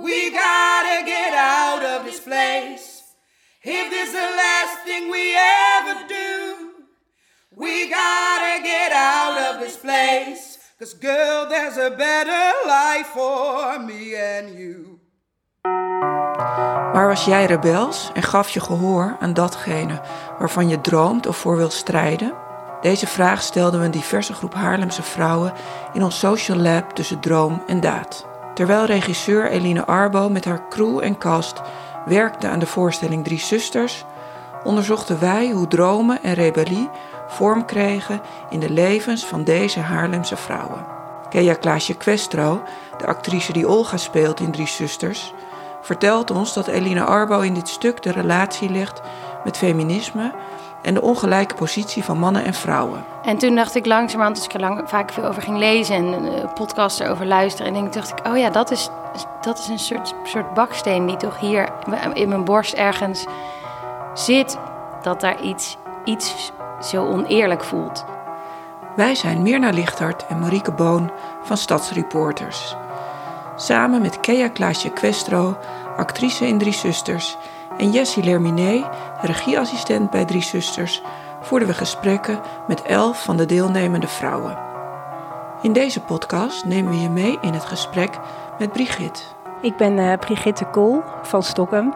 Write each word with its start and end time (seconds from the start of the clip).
We 0.00 0.30
gotta 0.30 1.04
get 1.04 1.34
out 1.34 1.82
of 1.82 2.04
this 2.04 2.20
place. 2.20 3.02
If 3.62 3.90
this 3.90 4.08
is 4.08 4.12
the 4.12 4.30
last 4.44 4.84
thing 4.84 5.10
we 5.10 5.34
ever 5.76 6.06
do, 6.06 6.70
we 7.56 7.88
gotta 7.88 8.62
get 8.62 8.92
out 8.92 9.36
of 9.48 9.60
this 9.60 9.76
place. 9.76 10.58
Cause 10.78 10.94
girl, 10.94 11.48
there's 11.48 11.76
a 11.78 11.90
better 11.90 12.52
life 12.66 13.08
for 13.08 13.80
me 13.80 14.14
and 14.14 14.58
you. 14.58 15.00
Waar 16.92 17.08
was 17.08 17.24
jij 17.24 17.44
rebels 17.44 18.10
en 18.14 18.22
gaf 18.22 18.50
je 18.50 18.60
gehoor 18.60 19.16
aan 19.20 19.34
datgene 19.34 20.00
waarvan 20.38 20.68
je 20.68 20.80
droomt 20.80 21.26
of 21.26 21.36
voor 21.36 21.56
wil 21.56 21.70
strijden? 21.70 22.34
Deze 22.80 23.06
vraag 23.06 23.42
stelden 23.42 23.80
we 23.80 23.86
een 23.86 23.92
diverse 23.92 24.32
groep 24.32 24.54
Haarlemse 24.54 25.02
vrouwen 25.02 25.52
in 25.92 26.02
ons 26.02 26.18
social 26.18 26.58
lab 26.58 26.90
tussen 26.90 27.20
droom 27.20 27.62
en 27.66 27.80
daad. 27.80 28.27
Terwijl 28.58 28.84
regisseur 28.84 29.50
Eline 29.50 29.86
Arbo 29.86 30.28
met 30.28 30.44
haar 30.44 30.68
crew 30.68 31.00
en 31.02 31.18
cast 31.18 31.60
werkte 32.04 32.48
aan 32.48 32.58
de 32.58 32.66
voorstelling 32.66 33.24
Drie 33.24 33.38
Zusters, 33.38 34.04
onderzochten 34.64 35.20
wij 35.20 35.50
hoe 35.50 35.68
dromen 35.68 36.22
en 36.22 36.34
rebellie 36.34 36.88
vorm 37.28 37.64
kregen 37.64 38.20
in 38.50 38.60
de 38.60 38.70
levens 38.70 39.26
van 39.26 39.44
deze 39.44 39.80
Haarlemse 39.80 40.36
vrouwen. 40.36 40.86
Kea 41.28 41.54
Klaasje 41.54 41.94
Questro, 41.94 42.62
de 42.96 43.06
actrice 43.06 43.52
die 43.52 43.68
Olga 43.68 43.96
speelt 43.96 44.40
in 44.40 44.50
Drie 44.50 44.68
Zusters, 44.68 45.32
vertelt 45.82 46.30
ons 46.30 46.54
dat 46.54 46.66
Eline 46.66 47.04
Arbo 47.04 47.40
in 47.40 47.54
dit 47.54 47.68
stuk 47.68 48.02
de 48.02 48.12
relatie 48.12 48.70
legt 48.70 49.00
met 49.44 49.56
feminisme 49.56 50.32
en 50.82 50.94
de 50.94 51.02
ongelijke 51.02 51.54
positie 51.54 52.04
van 52.04 52.18
mannen 52.18 52.44
en 52.44 52.54
vrouwen. 52.54 53.04
En 53.22 53.38
toen 53.38 53.54
dacht 53.54 53.74
ik 53.74 53.86
langzamerhand, 53.86 54.36
als 54.36 54.46
ik 54.46 54.52
er 54.52 54.60
lang, 54.60 54.82
vaak 54.88 55.12
veel 55.12 55.24
over 55.24 55.42
ging 55.42 55.58
lezen 55.58 55.96
en 55.96 56.24
uh, 56.24 56.52
podcasts 56.54 57.00
erover 57.00 57.26
luisteren, 57.26 57.74
en 57.74 57.90
dacht 57.90 58.10
ik, 58.10 58.26
oh 58.26 58.36
ja, 58.36 58.50
dat 58.50 58.70
is, 58.70 58.88
dat 59.40 59.58
is 59.58 59.68
een 59.68 59.78
soort, 59.78 60.14
soort 60.24 60.54
baksteen 60.54 61.06
die 61.06 61.16
toch 61.16 61.38
hier 61.40 61.68
in 62.12 62.28
mijn 62.28 62.44
borst 62.44 62.72
ergens 62.72 63.26
zit, 64.14 64.58
dat 65.02 65.20
daar 65.20 65.40
iets, 65.40 65.76
iets 66.04 66.52
zo 66.80 67.06
oneerlijk 67.06 67.64
voelt. 67.64 68.04
Wij 68.96 69.14
zijn 69.14 69.42
Mirna 69.42 69.70
Lichthart 69.70 70.26
en 70.26 70.38
Marieke 70.38 70.72
Boon 70.72 71.10
van 71.42 71.56
Stadsreporters. 71.56 72.76
Samen 73.56 74.02
met 74.02 74.20
Kea 74.20 74.48
Klaasje 74.48 74.90
Questro, 74.90 75.56
actrice 75.96 76.46
in 76.46 76.58
Drie 76.58 76.72
Zusters, 76.72 77.36
en 77.78 77.90
Jessie 77.90 78.24
Lerminé, 78.24 78.90
regieassistent 79.20 80.10
bij 80.10 80.24
Drie 80.24 80.42
Zusters, 80.42 81.02
voerden 81.40 81.68
we 81.68 81.74
gesprekken 81.74 82.40
met 82.68 82.82
elf 82.82 83.24
van 83.24 83.36
de 83.36 83.46
deelnemende 83.46 84.08
vrouwen. 84.08 84.58
In 85.62 85.72
deze 85.72 86.00
podcast 86.00 86.64
nemen 86.64 86.90
we 86.90 87.00
je 87.00 87.10
mee 87.10 87.38
in 87.40 87.52
het 87.52 87.64
gesprek 87.64 88.18
met 88.58 88.72
Brigitte. 88.72 89.22
Ik 89.62 89.76
ben 89.76 89.98
uh, 89.98 90.16
Brigitte 90.16 90.64
Kool 90.64 91.02
van 91.22 91.42
Stockholm 91.42 91.94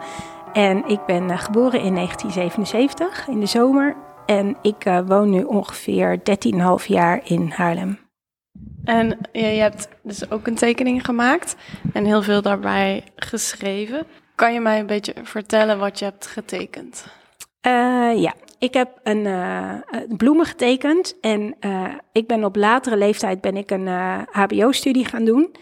en 0.53 0.87
ik 0.87 1.05
ben 1.05 1.23
uh, 1.23 1.39
geboren 1.39 1.81
in 1.81 1.95
1977 1.95 3.27
in 3.27 3.39
de 3.39 3.45
zomer 3.45 3.95
en 4.25 4.57
ik 4.61 4.85
uh, 4.85 4.99
woon 5.05 5.29
nu 5.29 5.43
ongeveer 5.43 6.19
13,5 6.81 6.85
jaar 6.85 7.21
in 7.23 7.51
Haarlem. 7.55 7.99
En 8.83 9.17
ja, 9.31 9.47
je 9.47 9.61
hebt 9.61 9.89
dus 10.03 10.31
ook 10.31 10.47
een 10.47 10.55
tekening 10.55 11.05
gemaakt 11.05 11.55
en 11.93 12.05
heel 12.05 12.21
veel 12.21 12.41
daarbij 12.41 13.03
geschreven. 13.15 14.05
Kan 14.43 14.53
je 14.53 14.59
mij 14.59 14.79
een 14.79 14.85
beetje 14.85 15.13
vertellen 15.23 15.79
wat 15.79 15.99
je 15.99 16.05
hebt 16.05 16.27
getekend? 16.27 17.05
Uh, 17.67 18.21
ja, 18.21 18.33
ik 18.59 18.73
heb 18.73 18.99
een 19.03 19.25
uh, 19.25 19.71
bloemen 20.17 20.45
getekend 20.45 21.19
en 21.21 21.55
uh, 21.59 21.93
ik 22.11 22.27
ben 22.27 22.43
op 22.43 22.55
latere 22.55 22.97
leeftijd 22.97 23.41
ben 23.41 23.57
ik 23.57 23.71
een 23.71 23.87
HBO-studie 24.31 25.05
gaan 25.05 25.25
doen. 25.25 25.55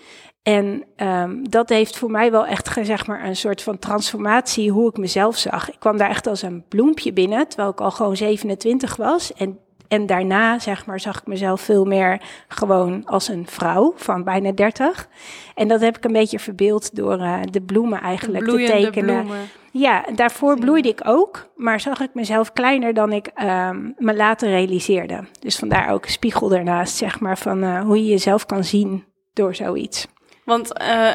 En 0.43 0.83
um, 0.97 1.49
dat 1.49 1.69
heeft 1.69 1.97
voor 1.97 2.11
mij 2.11 2.31
wel 2.31 2.45
echt 2.45 2.77
zeg 2.81 3.07
maar, 3.07 3.25
een 3.25 3.35
soort 3.35 3.61
van 3.61 3.79
transformatie 3.79 4.71
hoe 4.71 4.89
ik 4.89 4.97
mezelf 4.97 5.37
zag. 5.37 5.69
Ik 5.69 5.79
kwam 5.79 5.97
daar 5.97 6.09
echt 6.09 6.27
als 6.27 6.41
een 6.41 6.65
bloempje 6.67 7.13
binnen, 7.13 7.47
terwijl 7.47 7.69
ik 7.69 7.81
al 7.81 7.91
gewoon 7.91 8.17
27 8.17 8.95
was. 8.95 9.33
En 9.33 9.59
en 9.91 10.05
daarna, 10.05 10.59
zeg 10.59 10.85
maar, 10.85 10.99
zag 10.99 11.19
ik 11.19 11.27
mezelf 11.27 11.61
veel 11.61 11.85
meer 11.85 12.21
gewoon 12.47 13.05
als 13.05 13.27
een 13.27 13.47
vrouw 13.47 13.93
van 13.95 14.23
bijna 14.23 14.51
30. 14.51 15.07
En 15.55 15.67
dat 15.67 15.81
heb 15.81 15.97
ik 15.97 16.03
een 16.03 16.11
beetje 16.11 16.39
verbeeld 16.39 16.95
door 16.95 17.19
uh, 17.19 17.39
de 17.49 17.61
bloemen 17.61 18.01
eigenlijk 18.01 18.45
te 18.45 18.65
tekenen. 18.65 19.23
Bloemen. 19.23 19.49
Ja, 19.71 20.05
daarvoor 20.15 20.59
bloeide 20.59 20.89
ik 20.89 21.01
ook, 21.03 21.49
maar 21.55 21.79
zag 21.79 21.99
ik 21.99 22.09
mezelf 22.13 22.53
kleiner 22.53 22.93
dan 22.93 23.11
ik 23.11 23.31
um, 23.43 23.93
me 23.97 24.15
later 24.15 24.49
realiseerde. 24.49 25.23
Dus 25.39 25.55
vandaar 25.55 25.91
ook 25.91 26.05
een 26.05 26.11
spiegel 26.11 26.53
ernaast, 26.53 26.95
zeg 26.95 27.19
maar, 27.19 27.37
van 27.37 27.63
uh, 27.63 27.81
hoe 27.81 27.97
je 27.97 28.09
jezelf 28.09 28.45
kan 28.45 28.63
zien 28.63 29.05
door 29.33 29.55
zoiets. 29.55 30.07
Want 30.45 30.81
uh, 30.81 31.11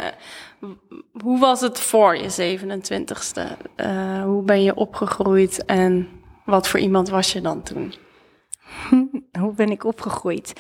hoe 1.22 1.38
was 1.38 1.60
het 1.60 1.80
voor 1.80 2.16
je 2.16 2.58
27ste? 2.58 3.74
hoe 4.24 4.42
ben 4.42 4.62
je 4.62 4.74
opgegroeid 4.74 5.64
en 5.64 6.08
wat 6.44 6.68
voor 6.68 6.80
iemand 6.80 7.08
was 7.08 7.32
je 7.32 7.40
dan 7.40 7.62
toen? 7.62 7.92
Hoe 9.40 9.52
ben 9.54 9.70
ik 9.70 9.84
opgegroeid? 9.84 10.52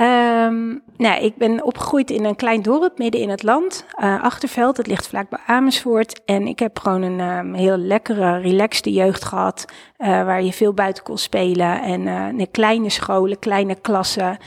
Um, 0.00 0.82
nou, 0.96 1.22
ik 1.22 1.36
ben 1.36 1.64
opgegroeid 1.64 2.10
in 2.10 2.24
een 2.24 2.36
klein 2.36 2.62
dorp 2.62 2.98
midden 2.98 3.20
in 3.20 3.28
het 3.28 3.42
land, 3.42 3.84
uh, 4.00 4.22
Achterveld. 4.22 4.76
Het 4.76 4.86
ligt 4.86 5.08
vlak 5.08 5.28
bij 5.28 5.38
Amersfoort. 5.46 6.24
En 6.24 6.46
ik 6.46 6.58
heb 6.58 6.78
gewoon 6.78 7.02
een 7.02 7.20
um, 7.20 7.54
heel 7.54 7.76
lekkere, 7.76 8.38
relaxte 8.38 8.92
jeugd 8.92 9.24
gehad, 9.24 9.64
uh, 9.98 10.08
waar 10.08 10.42
je 10.42 10.52
veel 10.52 10.72
buiten 10.72 11.04
kon 11.04 11.18
spelen. 11.18 11.82
En 11.82 12.00
uh, 12.38 12.46
kleine 12.50 12.90
scholen, 12.90 13.38
kleine 13.38 13.74
klassen. 13.80 14.38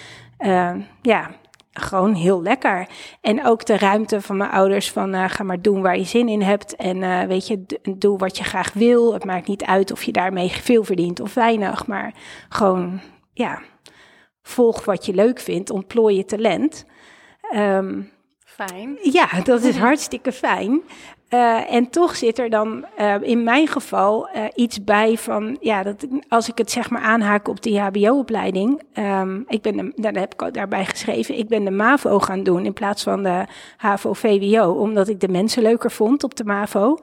ja, 1.01 1.29
gewoon 1.71 2.13
heel 2.13 2.41
lekker. 2.41 2.87
En 3.21 3.45
ook 3.45 3.65
de 3.65 3.77
ruimte 3.77 4.21
van 4.21 4.37
mijn 4.37 4.49
ouders 4.51 4.91
van 4.91 5.15
uh, 5.15 5.29
ga 5.29 5.43
maar 5.43 5.61
doen 5.61 5.81
waar 5.81 5.97
je 5.97 6.03
zin 6.03 6.27
in 6.27 6.41
hebt. 6.41 6.75
En 6.75 6.97
uh, 6.97 7.23
weet 7.23 7.47
je, 7.47 7.65
doe 7.97 8.17
wat 8.17 8.37
je 8.37 8.43
graag 8.43 8.73
wil. 8.73 9.13
Het 9.13 9.25
maakt 9.25 9.47
niet 9.47 9.63
uit 9.63 9.91
of 9.91 10.03
je 10.03 10.11
daarmee 10.11 10.49
veel 10.49 10.83
verdient 10.83 11.19
of 11.19 11.33
weinig. 11.33 11.87
Maar 11.87 12.13
gewoon, 12.49 13.01
ja, 13.33 13.61
volg 14.41 14.85
wat 14.85 15.05
je 15.05 15.13
leuk 15.13 15.39
vindt. 15.39 15.69
Ontplooi 15.69 16.15
je 16.15 16.25
talent. 16.25 16.85
Um, 17.55 18.11
fijn. 18.55 18.97
Ja, 19.01 19.27
dat 19.43 19.63
is 19.63 19.77
hartstikke 19.77 20.31
fijn. 20.31 20.81
Uh, 21.33 21.73
en 21.73 21.89
toch 21.89 22.15
zit 22.15 22.39
er 22.39 22.49
dan 22.49 22.85
uh, 22.99 23.15
in 23.21 23.43
mijn 23.43 23.67
geval 23.67 24.29
uh, 24.35 24.43
iets 24.55 24.83
bij 24.83 25.17
van, 25.17 25.57
ja, 25.59 25.83
dat 25.83 26.07
als 26.27 26.49
ik 26.49 26.57
het 26.57 26.71
zeg 26.71 26.89
maar 26.89 27.01
aanhaak 27.01 27.47
op 27.47 27.61
die 27.61 27.79
HBO-opleiding, 27.79 28.81
um, 28.93 29.43
ik 29.47 29.61
ben 29.61 29.77
de, 29.77 29.91
daar 29.95 30.13
heb 30.13 30.33
ik 30.33 30.53
daarbij 30.53 30.85
geschreven, 30.85 31.37
ik 31.37 31.47
ben 31.47 31.63
de 31.63 31.71
MAVO 31.71 32.19
gaan 32.19 32.43
doen 32.43 32.65
in 32.65 32.73
plaats 32.73 33.03
van 33.03 33.23
de 33.23 33.45
HAVO-VWO, 33.77 34.71
omdat 34.71 35.07
ik 35.07 35.19
de 35.19 35.27
mensen 35.27 35.63
leuker 35.63 35.91
vond 35.91 36.23
op 36.23 36.35
de 36.35 36.43
MAVO. 36.43 36.97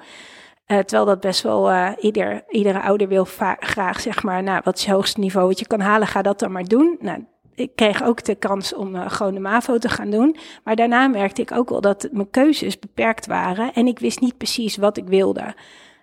terwijl 0.67 1.05
dat 1.05 1.21
best 1.21 1.43
wel 1.43 1.95
ieder, 2.01 2.45
iedere 2.49 2.83
ouder 2.83 3.09
wil 3.09 3.27
graag, 3.59 4.01
zeg 4.01 4.23
maar, 4.23 4.43
nou, 4.43 4.61
wat 4.65 4.79
is 4.79 4.85
het 4.85 4.95
hoogste 4.95 5.21
niveau 5.21 5.47
wat 5.47 5.59
je 5.59 5.67
kan 5.67 5.81
halen, 5.81 6.07
ga 6.07 6.23
dat 6.23 6.39
dan 6.39 6.53
maar 6.53 6.65
doen. 6.65 6.97
Nou, 7.01 7.25
ik 7.59 7.71
kreeg 7.75 8.03
ook 8.03 8.25
de 8.25 8.35
kans 8.35 8.75
om 8.75 8.95
uh, 8.95 9.11
gewoon 9.11 9.35
de 9.35 9.41
MAVO 9.41 9.79
te 9.79 9.89
gaan 9.89 10.11
doen. 10.11 10.37
Maar 10.65 10.77
daarna 10.77 11.09
merkte 11.09 11.43
ik 11.43 11.53
ook 11.53 11.69
wel 11.69 11.81
dat 11.81 12.09
mijn 12.13 12.31
keuzes 12.31 12.79
beperkt 12.79 13.27
waren. 13.27 13.73
En 13.73 13.87
ik 13.87 13.99
wist 13.99 14.21
niet 14.21 14.37
precies 14.37 14.77
wat 14.77 14.97
ik 14.97 15.07
wilde. 15.07 15.55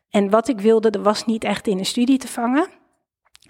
En 0.10 0.30
wat 0.30 0.48
ik 0.48 0.60
wilde, 0.60 0.90
dat 0.90 1.04
was 1.04 1.26
niet 1.26 1.44
echt 1.44 1.68
in 1.68 1.78
een 1.78 1.86
studie 1.86 2.18
te 2.18 2.28
vangen. 2.28 2.68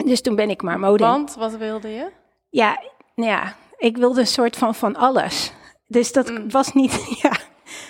Dus 0.06 0.22
toen 0.22 0.36
ben 0.36 0.50
ik 0.50 0.62
maar 0.62 0.80
mode. 0.80 1.04
Want, 1.04 1.36
wat 1.36 1.58
wilde 1.58 1.90
je? 1.90 2.12
Ja, 2.50 2.82
nou 3.16 3.30
ja, 3.30 3.56
ik 3.78 3.98
wilde 3.98 4.20
een 4.20 4.28
soort 4.28 4.56
van 4.56 4.76
van 4.76 4.96
alles. 4.96 5.54
Dus 5.88 6.12
dat 6.12 6.30
mm. 6.30 6.50
was 6.50 6.74
niet, 6.74 7.06
ja, 7.22 7.34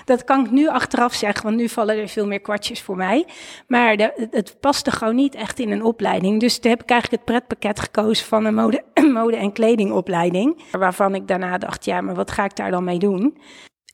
dat 0.06 0.24
kan 0.24 0.46
ik 0.46 0.52
nu 0.52 0.68
achteraf 0.68 1.14
zeggen, 1.14 1.44
want 1.44 1.56
nu 1.56 1.70
vallen 1.70 1.98
er 1.98 2.08
veel 2.08 2.28
meer 2.28 2.40
kwartjes 2.40 2.82
voor 2.82 2.96
mij. 2.96 3.26
Maar 3.68 3.98
de, 3.98 4.28
het 4.32 4.58
paste 4.60 4.92
gewoon 4.92 5.16
niet 5.16 5.36
echt 5.36 5.60
in 5.60 5.72
een 5.72 5.84
opleiding. 5.84 6.40
Dus 6.40 6.60
toen 6.60 6.72
heb 6.72 6.84
ik 6.84 6.90
eigenlijk 6.90 7.22
het 7.22 7.32
pretpakket 7.32 7.80
gekozen 7.80 8.26
van 8.26 8.46
een 8.46 8.54
mode, 8.54 8.84
mode- 9.14 9.38
en 9.38 9.54
kledingopleiding. 9.54 10.64
Waarvan 10.72 11.16
ik 11.16 11.28
daarna 11.28 11.58
dacht, 11.58 11.86
ja, 11.86 12.02
maar 12.02 12.16
wat 12.16 12.32
ga 12.32 12.44
ik 12.44 12.56
daar 12.56 12.72
dan 12.72 12.84
mee 12.84 13.00
doen? 13.00 13.38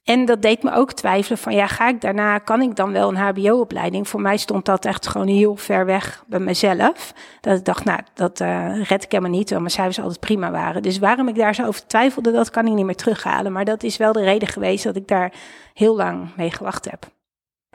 En 0.03 0.25
dat 0.25 0.41
deed 0.41 0.63
me 0.63 0.73
ook 0.73 0.93
twijfelen 0.93 1.37
van, 1.37 1.53
ja, 1.53 1.67
ga 1.67 1.87
ik 1.87 2.01
daarna, 2.01 2.37
kan 2.37 2.61
ik 2.61 2.75
dan 2.75 2.91
wel 2.91 3.09
een 3.09 3.17
hbo-opleiding? 3.17 4.07
Voor 4.07 4.21
mij 4.21 4.37
stond 4.37 4.65
dat 4.65 4.85
echt 4.85 5.07
gewoon 5.07 5.27
heel 5.27 5.55
ver 5.55 5.85
weg 5.85 6.23
bij 6.27 6.39
mezelf. 6.39 7.13
Dat 7.41 7.57
ik 7.57 7.65
dacht, 7.65 7.83
nou, 7.83 7.99
dat 8.13 8.39
uh, 8.39 8.83
red 8.83 9.03
ik 9.03 9.11
helemaal 9.11 9.31
niet, 9.31 9.47
terwijl 9.47 9.61
mijn 9.61 9.71
cijfers 9.73 9.99
altijd 9.99 10.19
prima 10.19 10.51
waren. 10.51 10.81
Dus 10.81 10.99
waarom 10.99 11.27
ik 11.27 11.35
daar 11.35 11.55
zo 11.55 11.65
over 11.65 11.87
twijfelde, 11.87 12.31
dat 12.31 12.49
kan 12.49 12.67
ik 12.67 12.73
niet 12.73 12.85
meer 12.85 12.95
terughalen. 12.95 13.51
Maar 13.51 13.65
dat 13.65 13.83
is 13.83 13.97
wel 13.97 14.13
de 14.13 14.23
reden 14.23 14.47
geweest 14.47 14.83
dat 14.83 14.95
ik 14.95 15.07
daar 15.07 15.33
heel 15.73 15.95
lang 15.95 16.29
mee 16.35 16.51
gewacht 16.51 16.91
heb. 16.91 17.09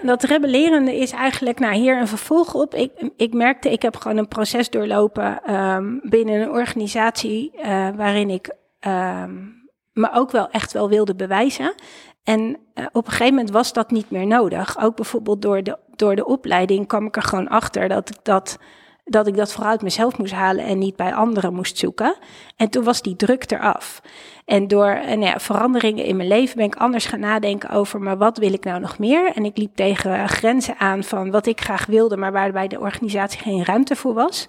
Dat 0.03 0.23
rebellerende 0.23 0.97
is 0.97 1.11
eigenlijk, 1.11 1.59
nou 1.59 1.75
hier 1.75 2.01
een 2.01 2.09
vervolg 2.09 2.55
op. 2.55 2.75
Ik, 2.75 3.11
ik 3.17 3.33
merkte, 3.33 3.71
ik 3.71 3.83
heb 3.83 3.97
gewoon 3.97 4.17
een 4.17 4.29
proces 4.29 4.71
doorlopen 4.71 5.55
um, 5.55 6.01
binnen 6.03 6.41
een 6.41 6.51
organisatie 6.51 7.53
uh, 7.55 7.89
waarin 7.97 8.31
ik 8.31 8.51
um, 8.87 9.55
me 9.93 10.13
ook 10.13 10.31
wel 10.31 10.51
echt 10.51 10.73
wel 10.73 10.89
wilde 10.89 11.15
bewijzen. 11.15 11.75
En 12.27 12.41
uh, 12.75 12.87
op 12.93 13.05
een 13.05 13.11
gegeven 13.11 13.35
moment 13.35 13.51
was 13.51 13.73
dat 13.73 13.91
niet 13.91 14.11
meer 14.11 14.27
nodig. 14.27 14.79
Ook 14.81 14.97
bijvoorbeeld 14.97 15.43
door 15.43 15.63
de, 15.63 15.79
door 15.97 16.17
de 16.17 16.27
opleiding 16.27 16.87
kwam 16.87 17.07
ik 17.07 17.17
er 17.17 17.23
gewoon 17.23 17.49
achter 17.49 17.89
dat 17.89 18.11
ik 18.11 18.17
dat 18.23 18.59
dat 19.09 19.27
ik 19.27 19.37
dat 19.37 19.53
vooruit 19.53 19.83
mezelf 19.83 20.19
moest 20.19 20.33
halen 20.33 20.65
en 20.65 20.79
niet 20.79 20.97
bij 20.97 21.15
anderen 21.15 21.55
moest 21.55 21.79
zoeken. 21.79 22.17
En 22.57 22.69
toen 22.69 22.85
was 22.85 23.03
die 23.03 23.17
druk 23.17 23.51
eraf. 23.51 24.03
En 24.45 24.69
door 24.69 24.87
en 24.87 25.21
ja, 25.21 25.39
veranderingen 25.39 26.05
in 26.05 26.17
mijn 26.17 26.29
leven 26.29 26.57
ben 26.57 26.67
ik 26.67 26.77
anders 26.77 27.07
gaan 27.07 27.21
nadenken 27.21 27.71
over, 27.71 28.01
maar 28.01 28.19
wat 28.19 28.39
wil 28.39 28.53
ik 28.53 28.65
nou 28.65 28.81
nog 28.81 28.99
meer? 28.99 29.33
En 29.35 29.45
ik 29.45 29.57
liep 29.57 29.75
tegen 29.75 30.29
grenzen 30.29 30.79
aan 30.79 31.05
van 31.05 31.31
wat 31.31 31.47
ik 31.47 31.61
graag 31.61 31.87
wilde, 31.87 32.17
maar 32.17 32.33
waarbij 32.33 32.69
de 32.69 32.81
organisatie 32.81 33.41
geen 33.41 33.65
ruimte 33.65 33.97
voor 33.97 34.15
was. 34.15 34.47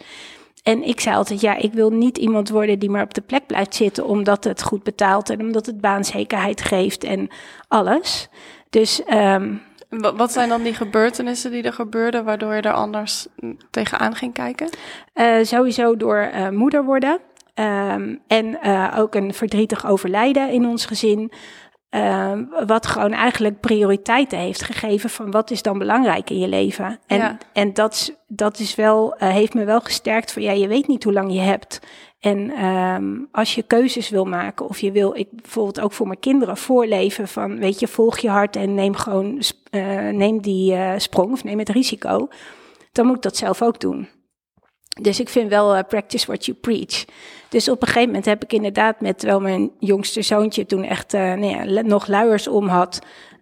En 0.67 0.83
ik 0.83 0.99
zei 0.99 1.15
altijd, 1.15 1.41
ja, 1.41 1.55
ik 1.55 1.73
wil 1.73 1.89
niet 1.89 2.17
iemand 2.17 2.49
worden 2.49 2.79
die 2.79 2.89
maar 2.89 3.03
op 3.03 3.13
de 3.13 3.21
plek 3.21 3.45
blijft 3.47 3.75
zitten 3.75 4.05
omdat 4.05 4.43
het 4.43 4.63
goed 4.63 4.83
betaalt 4.83 5.29
en 5.29 5.39
omdat 5.39 5.65
het 5.65 5.81
baanzekerheid 5.81 6.61
geeft 6.61 7.03
en 7.03 7.29
alles. 7.67 8.29
Dus 8.69 9.01
um, 9.13 9.61
wat 9.89 10.31
zijn 10.31 10.49
dan 10.49 10.63
die 10.63 10.73
gebeurtenissen 10.73 11.51
die 11.51 11.63
er 11.63 11.73
gebeurden, 11.73 12.23
waardoor 12.23 12.55
je 12.55 12.61
er 12.61 12.73
anders 12.73 13.27
tegenaan 13.69 14.15
ging 14.15 14.33
kijken? 14.33 14.69
Uh, 15.15 15.43
sowieso 15.43 15.97
door 15.97 16.29
uh, 16.33 16.49
moeder 16.49 16.83
worden. 16.83 17.19
Um, 17.59 18.19
en 18.27 18.57
uh, 18.63 18.95
ook 18.97 19.15
een 19.15 19.33
verdrietig 19.33 19.87
overlijden 19.87 20.51
in 20.51 20.65
ons 20.65 20.85
gezin. 20.85 21.31
Uh, 21.91 22.33
wat 22.65 22.87
gewoon 22.87 23.11
eigenlijk 23.11 23.59
prioriteiten 23.59 24.37
heeft 24.37 24.63
gegeven 24.63 25.09
van 25.09 25.31
wat 25.31 25.51
is 25.51 25.61
dan 25.61 25.77
belangrijk 25.77 26.29
in 26.29 26.39
je 26.39 26.47
leven. 26.47 26.99
En, 27.07 27.17
ja. 27.17 27.37
en 27.53 27.73
dat, 27.73 28.17
dat 28.27 28.59
is 28.59 28.75
wel, 28.75 29.13
uh, 29.13 29.29
heeft 29.29 29.53
me 29.53 29.65
wel 29.65 29.81
gesterkt 29.81 30.31
van 30.31 30.41
ja, 30.41 30.51
je 30.51 30.67
weet 30.67 30.87
niet 30.87 31.03
hoe 31.03 31.13
lang 31.13 31.33
je 31.33 31.39
hebt. 31.39 31.79
En 32.19 32.65
um, 32.65 33.27
als 33.31 33.55
je 33.55 33.63
keuzes 33.63 34.09
wil 34.09 34.25
maken, 34.25 34.67
of 34.69 34.79
je 34.79 34.91
wil, 34.91 35.15
ik 35.15 35.27
bijvoorbeeld 35.31 35.79
ook 35.79 35.91
voor 35.93 36.07
mijn 36.07 36.19
kinderen 36.19 36.57
voorleven 36.57 37.27
van, 37.27 37.59
weet 37.59 37.79
je, 37.79 37.87
volg 37.87 38.17
je 38.17 38.29
hart 38.29 38.55
en 38.55 38.73
neem 38.73 38.95
gewoon, 38.95 39.41
uh, 39.71 40.09
neem 40.09 40.41
die 40.41 40.73
uh, 40.73 40.93
sprong 40.97 41.31
of 41.31 41.43
neem 41.43 41.59
het 41.59 41.69
risico, 41.69 42.27
dan 42.91 43.05
moet 43.05 43.15
ik 43.15 43.21
dat 43.21 43.37
zelf 43.37 43.61
ook 43.61 43.79
doen. 43.79 44.07
Dus 45.01 45.19
ik 45.19 45.29
vind 45.29 45.49
wel 45.49 45.77
uh, 45.77 45.83
practice 45.87 46.25
what 46.25 46.45
you 46.45 46.57
preach. 46.57 47.05
Dus 47.49 47.69
op 47.69 47.81
een 47.81 47.87
gegeven 47.87 48.07
moment 48.07 48.25
heb 48.25 48.43
ik 48.43 48.53
inderdaad 48.53 49.01
met, 49.01 49.19
terwijl 49.19 49.41
mijn 49.41 49.71
jongste 49.79 50.21
zoontje 50.21 50.65
toen 50.65 50.83
echt 50.83 51.13
uh, 51.13 51.21
nou 51.21 51.45
ja, 51.45 51.81
nog 51.81 52.07
luiers 52.07 52.47
om 52.47 52.67
had, 52.67 52.99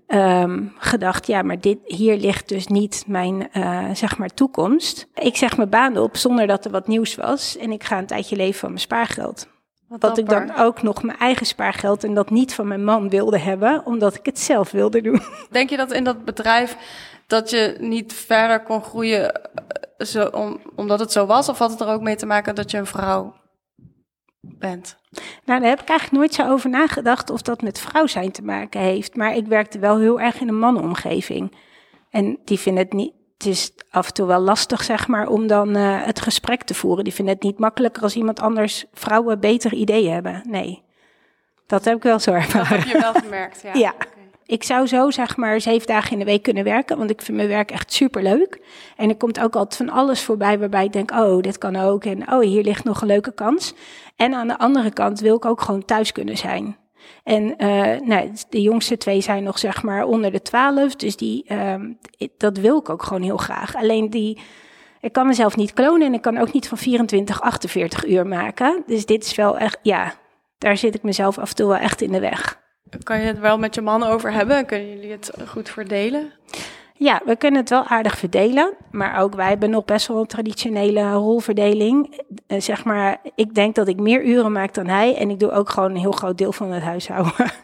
um, 0.08 0.74
gedacht, 0.78 1.28
ja, 1.28 1.42
maar 1.42 1.60
dit, 1.60 1.78
hier 1.86 2.18
ligt 2.18 2.50
dus 2.50 2.68
niet 2.68 3.04
mijn, 3.08 3.50
uh, 3.54 3.86
zeg 3.94 4.18
maar, 4.18 4.30
toekomst. 4.30 5.08
Ik 5.14 5.36
zeg 5.36 5.58
mijn 5.58 5.70
baan 5.70 5.98
op 5.98 6.18
zonder 6.18 6.48
dat 6.48 6.66
er 6.66 6.72
wat 6.72 6.88
nieuws 6.88 7.16
was 7.16 7.58
en 7.58 7.72
ik 7.72 7.84
ga 7.84 7.98
een 7.98 8.06
tijdje 8.06 8.36
leven 8.36 8.60
van 8.60 8.70
mijn 8.70 8.82
spaargeld. 8.82 9.48
Wat, 9.88 10.02
wat 10.02 10.18
ik 10.18 10.30
dan 10.30 10.56
ook 10.56 10.82
nog 10.82 11.04
mijn 11.04 11.18
eigen 11.18 11.46
spaargeld 11.46 12.04
en 12.04 12.14
dat 12.14 12.30
niet 12.30 12.54
van 12.54 12.68
mijn 12.68 12.84
man 12.84 13.10
wilde 13.10 13.40
hebben, 13.40 13.86
omdat 13.86 14.16
ik 14.16 14.26
het 14.26 14.40
zelf 14.40 14.72
wilde 14.72 15.02
doen. 15.02 15.22
Denk 15.52 15.70
je 15.70 15.78
dat 15.78 15.92
in 15.92 16.04
dat 16.04 16.26
bedrijf 16.26 16.78
dat 17.28 17.50
je 17.50 17.76
niet 17.80 18.14
verder 18.14 18.64
kon 18.64 18.84
groeien 18.84 19.42
zo, 19.98 20.26
om, 20.26 20.62
omdat 20.76 21.00
het 21.00 21.12
zo 21.12 21.26
was? 21.26 21.50
Of 21.50 21.58
had 21.58 21.72
het 21.72 21.80
er 21.80 21.88
ook 21.88 22.02
mee 22.02 22.16
te 22.16 22.26
maken 22.26 22.56
dat 22.56 22.72
je 22.72 22.78
een 22.78 22.86
vrouw 22.86 23.36
bent? 24.42 24.98
Nou, 25.46 25.60
daar 25.60 25.70
heb 25.70 25.82
ik 25.82 25.90
eigenlijk 25.90 26.20
nooit 26.20 26.34
zo 26.34 26.54
over 26.54 26.70
nagedacht 26.70 27.30
of 27.30 27.42
dat 27.42 27.62
met 27.62 27.80
vrouw 27.80 28.08
zijn 28.08 28.32
te 28.32 28.44
maken 28.44 28.82
heeft. 28.82 29.16
Maar 29.16 29.36
ik 29.36 29.48
werkte 29.48 29.80
wel 29.80 30.00
heel 30.00 30.20
erg 30.20 30.40
in 30.40 30.48
een 30.48 30.60
mannenomgeving. 30.60 31.56
En 32.10 32.40
die 32.46 32.60
vinden 32.60 32.84
het 32.84 32.94
niet. 32.94 33.14
Het 33.38 33.46
is 33.46 33.72
af 33.90 34.08
en 34.08 34.14
toe 34.14 34.28
wel 34.28 34.40
lastig, 34.40 34.84
zeg 34.84 35.08
maar, 35.08 35.28
om 35.28 35.48
dan 35.48 35.78
uh, 35.78 36.06
het 36.06 36.22
gesprek 36.22 36.64
te 36.64 36.74
voeren. 36.74 37.04
Die 37.04 37.14
vinden 37.14 37.34
het 37.34 37.44
niet 37.44 37.60
makkelijker 37.60 38.04
als 38.04 38.16
iemand 38.16 38.40
anders 38.40 38.86
vrouwen 38.94 39.40
beter 39.40 39.74
ideeën 39.74 40.14
hebben. 40.14 40.42
Nee, 40.48 40.84
dat 41.68 41.86
heb 41.86 41.96
ik 41.96 42.04
wel 42.04 42.20
zo 42.20 42.32
ervaren. 42.32 42.70
Dat 42.70 42.86
heb 42.86 42.96
je 42.96 43.02
wel 43.02 43.14
gemerkt, 43.14 43.62
ja. 43.62 43.74
ja. 43.86 43.94
Ik 44.48 44.64
zou 44.64 44.88
zo 44.88 45.10
zeg 45.12 45.38
maar 45.38 45.62
zeven 45.62 45.88
dagen 45.88 46.12
in 46.12 46.20
de 46.20 46.26
week 46.26 46.44
kunnen 46.44 46.64
werken, 46.64 46.98
want 46.98 47.10
ik 47.10 47.22
vind 47.22 47.38
mijn 47.38 47.50
werk 47.50 47.72
echt 47.72 47.94
super 47.94 48.24
leuk. 48.24 48.62
En 48.96 49.10
er 49.10 49.16
komt 49.16 49.40
ook 49.40 49.56
altijd 49.56 49.76
van 49.76 49.90
alles 49.90 50.22
voorbij 50.22 50.60
waarbij 50.60 50.86
ik 50.86 50.94
denk, 50.94 51.12
oh, 51.12 51.42
dit 51.42 51.58
kan 51.58 51.76
ook. 51.76 52.06
En 52.06 52.32
oh, 52.32 52.40
hier 52.40 52.64
ligt 52.64 52.84
nog 52.84 53.02
een 53.02 53.08
leuke 53.08 53.34
kans. 53.34 53.74
En 54.16 54.34
aan 54.34 54.48
de 54.48 54.58
andere 54.58 54.92
kant 54.92 55.20
wil 55.20 55.36
ik 55.36 55.46
ook 55.46 55.62
gewoon 55.62 55.86
thuis 55.86 56.12
kunnen 56.12 56.38
zijn. 56.38 56.78
En 57.24 57.44
uh, 57.44 58.08
nou, 58.08 58.32
de 58.50 58.62
jongste 58.62 58.98
twee 58.98 59.22
zijn 59.22 59.44
nog 59.44 59.60
zeg 59.60 59.84
maar 59.84 60.04
onder 60.04 60.32
de 60.32 60.42
twaalf, 60.42 60.96
dus 60.96 61.16
die, 61.18 61.46
uh, 61.48 61.76
dat 62.38 62.58
wil 62.58 62.78
ik 62.78 62.90
ook 62.90 63.04
gewoon 63.04 63.22
heel 63.22 63.38
graag. 63.38 63.76
Alleen 63.76 64.10
die, 64.10 64.40
ik 65.02 65.12
kan 65.12 65.28
mezelf 65.28 65.56
niet 65.56 65.74
klonen 65.74 66.08
en 66.08 66.14
ik 66.14 66.22
kan 66.22 66.38
ook 66.38 66.54
niet 66.54 66.68
van 66.68 66.78
24, 66.78 67.42
48 67.42 68.08
uur 68.08 68.28
maken. 68.28 68.84
Dus 68.86 69.06
dit 69.06 69.24
is 69.24 69.36
wel 69.36 69.58
echt, 69.58 69.80
ja, 69.82 70.14
daar 70.58 70.78
zit 70.78 70.96
ik 70.96 71.04
mezelf 71.04 71.38
af 71.38 71.50
en 71.50 71.56
toe 71.56 71.68
wel 71.68 71.78
echt 71.78 72.02
in 72.02 72.12
de 72.12 72.20
weg. 72.20 72.64
Kan 73.04 73.20
je 73.20 73.26
het 73.26 73.40
wel 73.40 73.58
met 73.58 73.76
je 73.76 73.82
man 73.82 74.04
over 74.04 74.32
hebben? 74.32 74.66
Kunnen 74.66 74.90
jullie 74.90 75.12
het 75.12 75.32
goed 75.48 75.70
verdelen? 75.70 76.32
Ja, 76.98 77.22
we 77.26 77.36
kunnen 77.36 77.60
het 77.60 77.70
wel 77.70 77.84
aardig 77.84 78.18
verdelen. 78.18 78.74
Maar 78.92 79.22
ook 79.22 79.36
wij 79.36 79.50
hebben 79.50 79.70
nog 79.70 79.86
best 79.86 80.08
wel 80.08 80.20
een 80.20 80.28
traditionele 80.28 81.12
rolverdeling. 81.12 82.22
Uh, 82.48 82.62
zeg 82.62 82.84
maar, 82.84 83.18
ik 83.36 83.54
denk 83.54 83.76
dat 83.76 83.88
ik 83.88 84.00
meer 84.00 84.26
uren 84.26 84.52
maak 84.52 84.74
dan 84.74 84.88
hij. 84.88 85.16
En 85.16 85.30
ik 85.30 85.40
doe 85.40 85.52
ook 85.52 85.70
gewoon 85.70 85.92
een 85.92 85.98
heel 85.98 86.12
groot 86.12 86.38
deel 86.38 86.52
van 86.52 86.72
het 86.72 86.84
huishouden. 86.84 87.34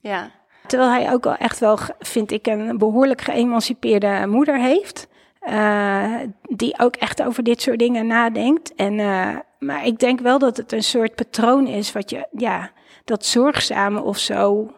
Ja. 0.00 0.30
Terwijl 0.66 0.90
hij 0.90 1.12
ook 1.12 1.24
wel 1.24 1.36
echt 1.36 1.58
wel, 1.58 1.78
vind 1.98 2.30
ik, 2.30 2.46
een 2.46 2.78
behoorlijk 2.78 3.20
geëmancipeerde 3.20 4.26
moeder 4.26 4.58
heeft. 4.58 5.08
Uh, 5.48 6.14
die 6.42 6.78
ook 6.78 6.96
echt 6.96 7.22
over 7.22 7.42
dit 7.42 7.62
soort 7.62 7.78
dingen 7.78 8.06
nadenkt. 8.06 8.74
En, 8.74 8.98
uh, 8.98 9.36
maar 9.58 9.86
ik 9.86 9.98
denk 9.98 10.20
wel 10.20 10.38
dat 10.38 10.56
het 10.56 10.72
een 10.72 10.82
soort 10.82 11.14
patroon 11.14 11.66
is 11.66 11.92
wat 11.92 12.10
je, 12.10 12.26
ja, 12.36 12.70
dat 13.06 13.26
zorgzame 13.26 14.02
of 14.02 14.18
zo. 14.18 14.70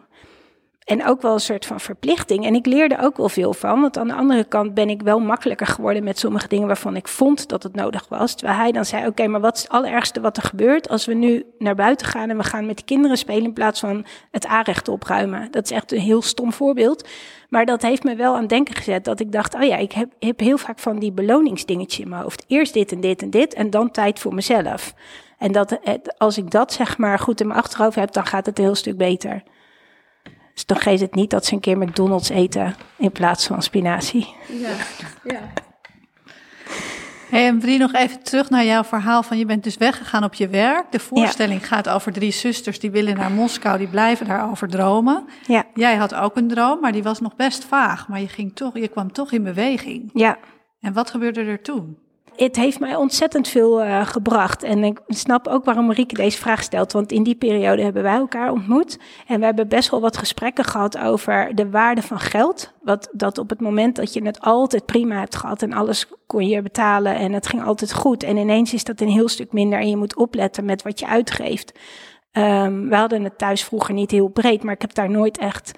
En 0.89 1.05
ook 1.05 1.21
wel 1.21 1.33
een 1.33 1.39
soort 1.39 1.65
van 1.65 1.79
verplichting. 1.79 2.45
En 2.45 2.55
ik 2.55 2.65
leerde 2.65 3.01
ook 3.01 3.17
wel 3.17 3.29
veel 3.29 3.53
van. 3.53 3.81
Want 3.81 3.97
aan 3.97 4.07
de 4.07 4.13
andere 4.13 4.43
kant 4.43 4.73
ben 4.73 4.89
ik 4.89 5.01
wel 5.01 5.19
makkelijker 5.19 5.67
geworden 5.67 6.03
met 6.03 6.19
sommige 6.19 6.47
dingen 6.47 6.67
waarvan 6.67 6.95
ik 6.95 7.07
vond 7.07 7.49
dat 7.49 7.63
het 7.63 7.75
nodig 7.75 8.05
was. 8.07 8.35
Terwijl 8.35 8.59
hij 8.59 8.71
dan 8.71 8.85
zei: 8.85 9.07
Oké, 9.07 9.27
maar 9.27 9.41
wat 9.41 9.55
is 9.55 9.61
het 9.61 9.71
allerergste 9.71 10.21
wat 10.21 10.37
er 10.37 10.43
gebeurt 10.43 10.89
als 10.89 11.05
we 11.05 11.13
nu 11.13 11.45
naar 11.57 11.75
buiten 11.75 12.07
gaan 12.07 12.29
en 12.29 12.37
we 12.37 12.43
gaan 12.43 12.65
met 12.65 12.77
de 12.77 12.83
kinderen 12.83 13.17
spelen 13.17 13.43
in 13.43 13.53
plaats 13.53 13.79
van 13.79 14.05
het 14.31 14.45
aanrecht 14.45 14.87
opruimen? 14.87 15.51
Dat 15.51 15.63
is 15.63 15.71
echt 15.71 15.91
een 15.91 15.99
heel 15.99 16.21
stom 16.21 16.53
voorbeeld. 16.53 17.07
Maar 17.49 17.65
dat 17.65 17.81
heeft 17.81 18.03
me 18.03 18.15
wel 18.15 18.35
aan 18.35 18.47
denken 18.47 18.75
gezet. 18.75 19.05
Dat 19.05 19.19
ik 19.19 19.31
dacht: 19.31 19.55
Oh 19.55 19.63
ja, 19.63 19.75
ik 19.75 19.91
heb, 19.91 20.11
heb 20.19 20.39
heel 20.39 20.57
vaak 20.57 20.79
van 20.79 20.99
die 20.99 21.11
beloningsdingetje 21.11 22.03
in 22.03 22.09
mijn 22.09 22.21
hoofd. 22.21 22.45
Eerst 22.47 22.73
dit 22.73 22.91
en 22.91 23.01
dit 23.01 23.21
en 23.21 23.29
dit 23.29 23.53
en 23.53 23.69
dan 23.69 23.91
tijd 23.91 24.19
voor 24.19 24.33
mezelf. 24.33 24.93
En 25.39 25.51
dat, 25.51 25.79
als 26.17 26.37
ik 26.37 26.51
dat 26.51 26.73
zeg 26.73 26.97
maar 26.97 27.19
goed 27.19 27.41
in 27.41 27.47
mijn 27.47 27.59
achterhoofd 27.59 27.95
heb, 27.95 28.11
dan 28.11 28.25
gaat 28.25 28.45
het 28.45 28.57
een 28.57 28.63
heel 28.63 28.75
stuk 28.75 28.97
beter. 28.97 29.43
Dus 30.53 30.65
dan 30.65 30.77
geeft 30.77 31.01
het 31.01 31.15
niet 31.15 31.29
dat 31.29 31.45
ze 31.45 31.53
een 31.53 31.59
keer 31.59 31.77
McDonald's 31.77 32.29
eten 32.29 32.75
in 32.97 33.11
plaats 33.11 33.47
van 33.47 33.61
spinazie. 33.61 34.35
Ja, 34.47 34.69
ja. 35.23 35.39
Hey, 37.29 37.47
en 37.47 37.59
Brie, 37.59 37.77
nog 37.77 37.93
even 37.93 38.23
terug 38.23 38.49
naar 38.49 38.65
jouw 38.65 38.83
verhaal 38.83 39.23
van 39.23 39.37
je 39.37 39.45
bent 39.45 39.63
dus 39.63 39.77
weggegaan 39.77 40.23
op 40.23 40.33
je 40.33 40.47
werk. 40.47 40.91
De 40.91 40.99
voorstelling 40.99 41.61
ja. 41.61 41.67
gaat 41.67 41.89
over 41.89 42.11
drie 42.11 42.31
zusters 42.31 42.79
die 42.79 42.91
willen 42.91 43.17
naar 43.17 43.31
Moskou, 43.31 43.77
die 43.77 43.87
blijven 43.87 44.27
daarover 44.27 44.67
dromen. 44.67 45.25
Ja. 45.47 45.63
Jij 45.73 45.95
had 45.95 46.15
ook 46.15 46.35
een 46.35 46.47
droom, 46.47 46.79
maar 46.79 46.91
die 46.91 47.03
was 47.03 47.19
nog 47.19 47.35
best 47.35 47.65
vaag, 47.65 48.07
maar 48.07 48.21
je, 48.21 48.27
ging 48.27 48.55
toch, 48.55 48.77
je 48.77 48.87
kwam 48.87 49.11
toch 49.11 49.31
in 49.31 49.43
beweging. 49.43 50.09
Ja. 50.13 50.37
En 50.79 50.93
wat 50.93 51.09
gebeurde 51.09 51.41
er 51.43 51.61
toen? 51.61 51.97
Het 52.35 52.55
heeft 52.55 52.79
mij 52.79 52.95
ontzettend 52.95 53.47
veel 53.47 53.83
uh, 53.83 54.05
gebracht. 54.05 54.63
En 54.63 54.83
ik 54.83 54.99
snap 55.07 55.47
ook 55.47 55.65
waarom 55.65 55.85
Marieke 55.85 56.15
deze 56.15 56.37
vraag 56.37 56.63
stelt. 56.63 56.91
Want 56.91 57.11
in 57.11 57.23
die 57.23 57.35
periode 57.35 57.81
hebben 57.81 58.03
wij 58.03 58.15
elkaar 58.15 58.51
ontmoet. 58.51 58.99
En 59.27 59.39
we 59.39 59.45
hebben 59.45 59.67
best 59.67 59.89
wel 59.89 60.01
wat 60.01 60.17
gesprekken 60.17 60.63
gehad 60.63 60.97
over 60.97 61.55
de 61.55 61.69
waarde 61.69 62.01
van 62.01 62.19
geld. 62.19 62.73
Wat 62.81 63.09
dat 63.11 63.37
op 63.37 63.49
het 63.49 63.59
moment 63.59 63.95
dat 63.95 64.13
je 64.13 64.25
het 64.25 64.41
altijd 64.41 64.85
prima 64.85 65.19
hebt 65.19 65.35
gehad 65.35 65.61
en 65.61 65.73
alles 65.73 66.07
kon 66.25 66.47
je 66.47 66.61
betalen 66.61 67.15
en 67.15 67.33
het 67.33 67.47
ging 67.47 67.63
altijd 67.63 67.93
goed. 67.93 68.23
En 68.23 68.37
ineens 68.37 68.73
is 68.73 68.83
dat 68.83 69.01
een 69.01 69.09
heel 69.09 69.27
stuk 69.27 69.51
minder 69.51 69.79
en 69.79 69.89
je 69.89 69.97
moet 69.97 70.15
opletten 70.15 70.65
met 70.65 70.81
wat 70.81 70.99
je 70.99 71.07
uitgeeft. 71.07 71.79
Um, 72.33 72.89
we 72.89 72.95
hadden 72.95 73.23
het 73.23 73.37
thuis 73.37 73.63
vroeger 73.63 73.93
niet 73.93 74.11
heel 74.11 74.27
breed, 74.27 74.63
maar 74.63 74.73
ik 74.73 74.81
heb 74.81 74.93
daar 74.93 75.09
nooit 75.09 75.37
echt 75.37 75.71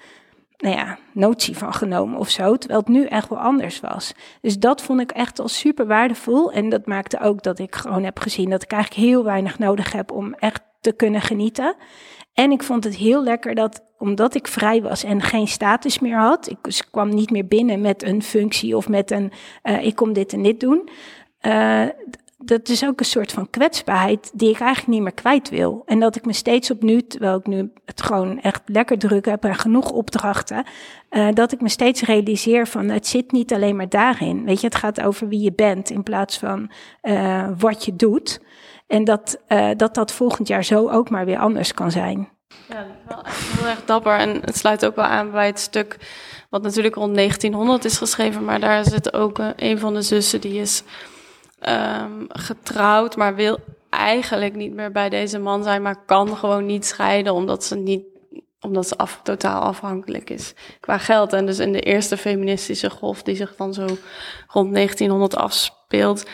nou 0.62 0.76
ja, 0.76 0.98
notie 1.12 1.56
van 1.56 1.74
genomen 1.74 2.18
of 2.18 2.28
zo. 2.28 2.56
Terwijl 2.56 2.80
het 2.80 2.88
nu 2.88 3.04
echt 3.04 3.28
wel 3.28 3.38
anders 3.38 3.80
was. 3.80 4.12
Dus 4.40 4.58
dat 4.58 4.82
vond 4.82 5.00
ik 5.00 5.10
echt 5.10 5.38
al 5.38 5.48
super 5.48 5.86
waardevol. 5.86 6.52
En 6.52 6.68
dat 6.68 6.86
maakte 6.86 7.20
ook 7.20 7.42
dat 7.42 7.58
ik 7.58 7.74
gewoon 7.74 8.04
heb 8.04 8.18
gezien 8.18 8.50
dat 8.50 8.62
ik 8.62 8.72
eigenlijk 8.72 9.02
heel 9.06 9.24
weinig 9.24 9.58
nodig 9.58 9.92
heb 9.92 10.12
om 10.12 10.34
echt 10.34 10.62
te 10.80 10.92
kunnen 10.92 11.20
genieten. 11.20 11.74
En 12.34 12.50
ik 12.50 12.62
vond 12.62 12.84
het 12.84 12.96
heel 12.96 13.22
lekker 13.22 13.54
dat, 13.54 13.84
omdat 13.98 14.34
ik 14.34 14.48
vrij 14.48 14.82
was 14.82 15.04
en 15.04 15.22
geen 15.22 15.48
status 15.48 15.98
meer 15.98 16.16
had, 16.16 16.50
ik, 16.50 16.82
kwam 16.90 17.08
niet 17.08 17.30
meer 17.30 17.46
binnen 17.46 17.80
met 17.80 18.02
een 18.02 18.22
functie 18.22 18.76
of 18.76 18.88
met 18.88 19.10
een, 19.10 19.32
uh, 19.62 19.84
ik 19.84 19.94
kom 19.94 20.12
dit 20.12 20.32
en 20.32 20.42
dit 20.42 20.60
doen. 20.60 20.88
Uh, 21.46 21.84
dat 22.44 22.68
is 22.68 22.84
ook 22.84 23.00
een 23.00 23.06
soort 23.06 23.32
van 23.32 23.50
kwetsbaarheid 23.50 24.30
die 24.34 24.50
ik 24.50 24.60
eigenlijk 24.60 24.92
niet 24.92 25.02
meer 25.02 25.12
kwijt 25.12 25.48
wil. 25.48 25.82
En 25.86 26.00
dat 26.00 26.16
ik 26.16 26.24
me 26.24 26.32
steeds 26.32 26.70
opnieuw, 26.70 27.00
terwijl 27.08 27.36
ik 27.38 27.46
nu 27.46 27.72
het 27.84 28.02
gewoon 28.02 28.40
echt 28.40 28.62
lekker 28.66 28.98
druk 28.98 29.24
heb 29.24 29.44
en 29.44 29.54
genoeg 29.54 29.90
opdrachten, 29.90 30.64
uh, 31.10 31.28
dat 31.32 31.52
ik 31.52 31.60
me 31.60 31.68
steeds 31.68 32.02
realiseer 32.02 32.66
van 32.66 32.88
het 32.88 33.06
zit 33.06 33.32
niet 33.32 33.52
alleen 33.52 33.76
maar 33.76 33.88
daarin. 33.88 34.44
Weet 34.44 34.60
je, 34.60 34.66
het 34.66 34.76
gaat 34.76 35.02
over 35.02 35.28
wie 35.28 35.40
je 35.40 35.52
bent 35.52 35.90
in 35.90 36.02
plaats 36.02 36.38
van 36.38 36.70
uh, 37.02 37.48
wat 37.58 37.84
je 37.84 37.96
doet. 37.96 38.40
En 38.86 39.04
dat, 39.04 39.38
uh, 39.48 39.70
dat 39.76 39.94
dat 39.94 40.12
volgend 40.12 40.48
jaar 40.48 40.64
zo 40.64 40.88
ook 40.88 41.10
maar 41.10 41.24
weer 41.24 41.38
anders 41.38 41.74
kan 41.74 41.90
zijn. 41.90 42.28
Ja, 42.68 42.86
wel 43.08 43.22
heel 43.24 43.66
erg 43.66 43.84
dapper. 43.84 44.18
En 44.18 44.40
het 44.44 44.56
sluit 44.56 44.84
ook 44.84 44.96
wel 44.96 45.04
aan 45.04 45.30
bij 45.30 45.46
het 45.46 45.58
stuk 45.58 45.96
wat 46.50 46.62
natuurlijk 46.62 46.94
rond 46.94 47.14
1900 47.14 47.84
is 47.84 47.98
geschreven, 47.98 48.44
maar 48.44 48.60
daar 48.60 48.84
zit 48.84 49.12
ook 49.12 49.38
een 49.56 49.78
van 49.78 49.94
de 49.94 50.02
zussen 50.02 50.40
die 50.40 50.60
is 50.60 50.82
ehm, 51.62 52.24
getrouwd, 52.28 53.16
maar 53.16 53.34
wil 53.34 53.58
eigenlijk 53.90 54.54
niet 54.54 54.72
meer 54.72 54.92
bij 54.92 55.08
deze 55.08 55.38
man 55.38 55.62
zijn, 55.62 55.82
maar 55.82 56.04
kan 56.06 56.36
gewoon 56.36 56.66
niet 56.66 56.86
scheiden 56.86 57.32
omdat 57.34 57.64
ze 57.64 57.76
niet 57.76 58.02
omdat 58.60 58.88
ze 58.88 58.96
af, 58.96 59.20
totaal 59.22 59.60
afhankelijk 59.62 60.30
is 60.30 60.54
qua 60.80 60.98
geld. 60.98 61.32
En 61.32 61.46
dus 61.46 61.58
in 61.58 61.72
de 61.72 61.80
eerste 61.80 62.16
feministische 62.16 62.90
golf, 62.90 63.22
die 63.22 63.36
zich 63.36 63.56
dan 63.56 63.74
zo 63.74 63.86
rond 64.48 64.74
1900 64.74 65.36
afspeelt, 65.36 66.24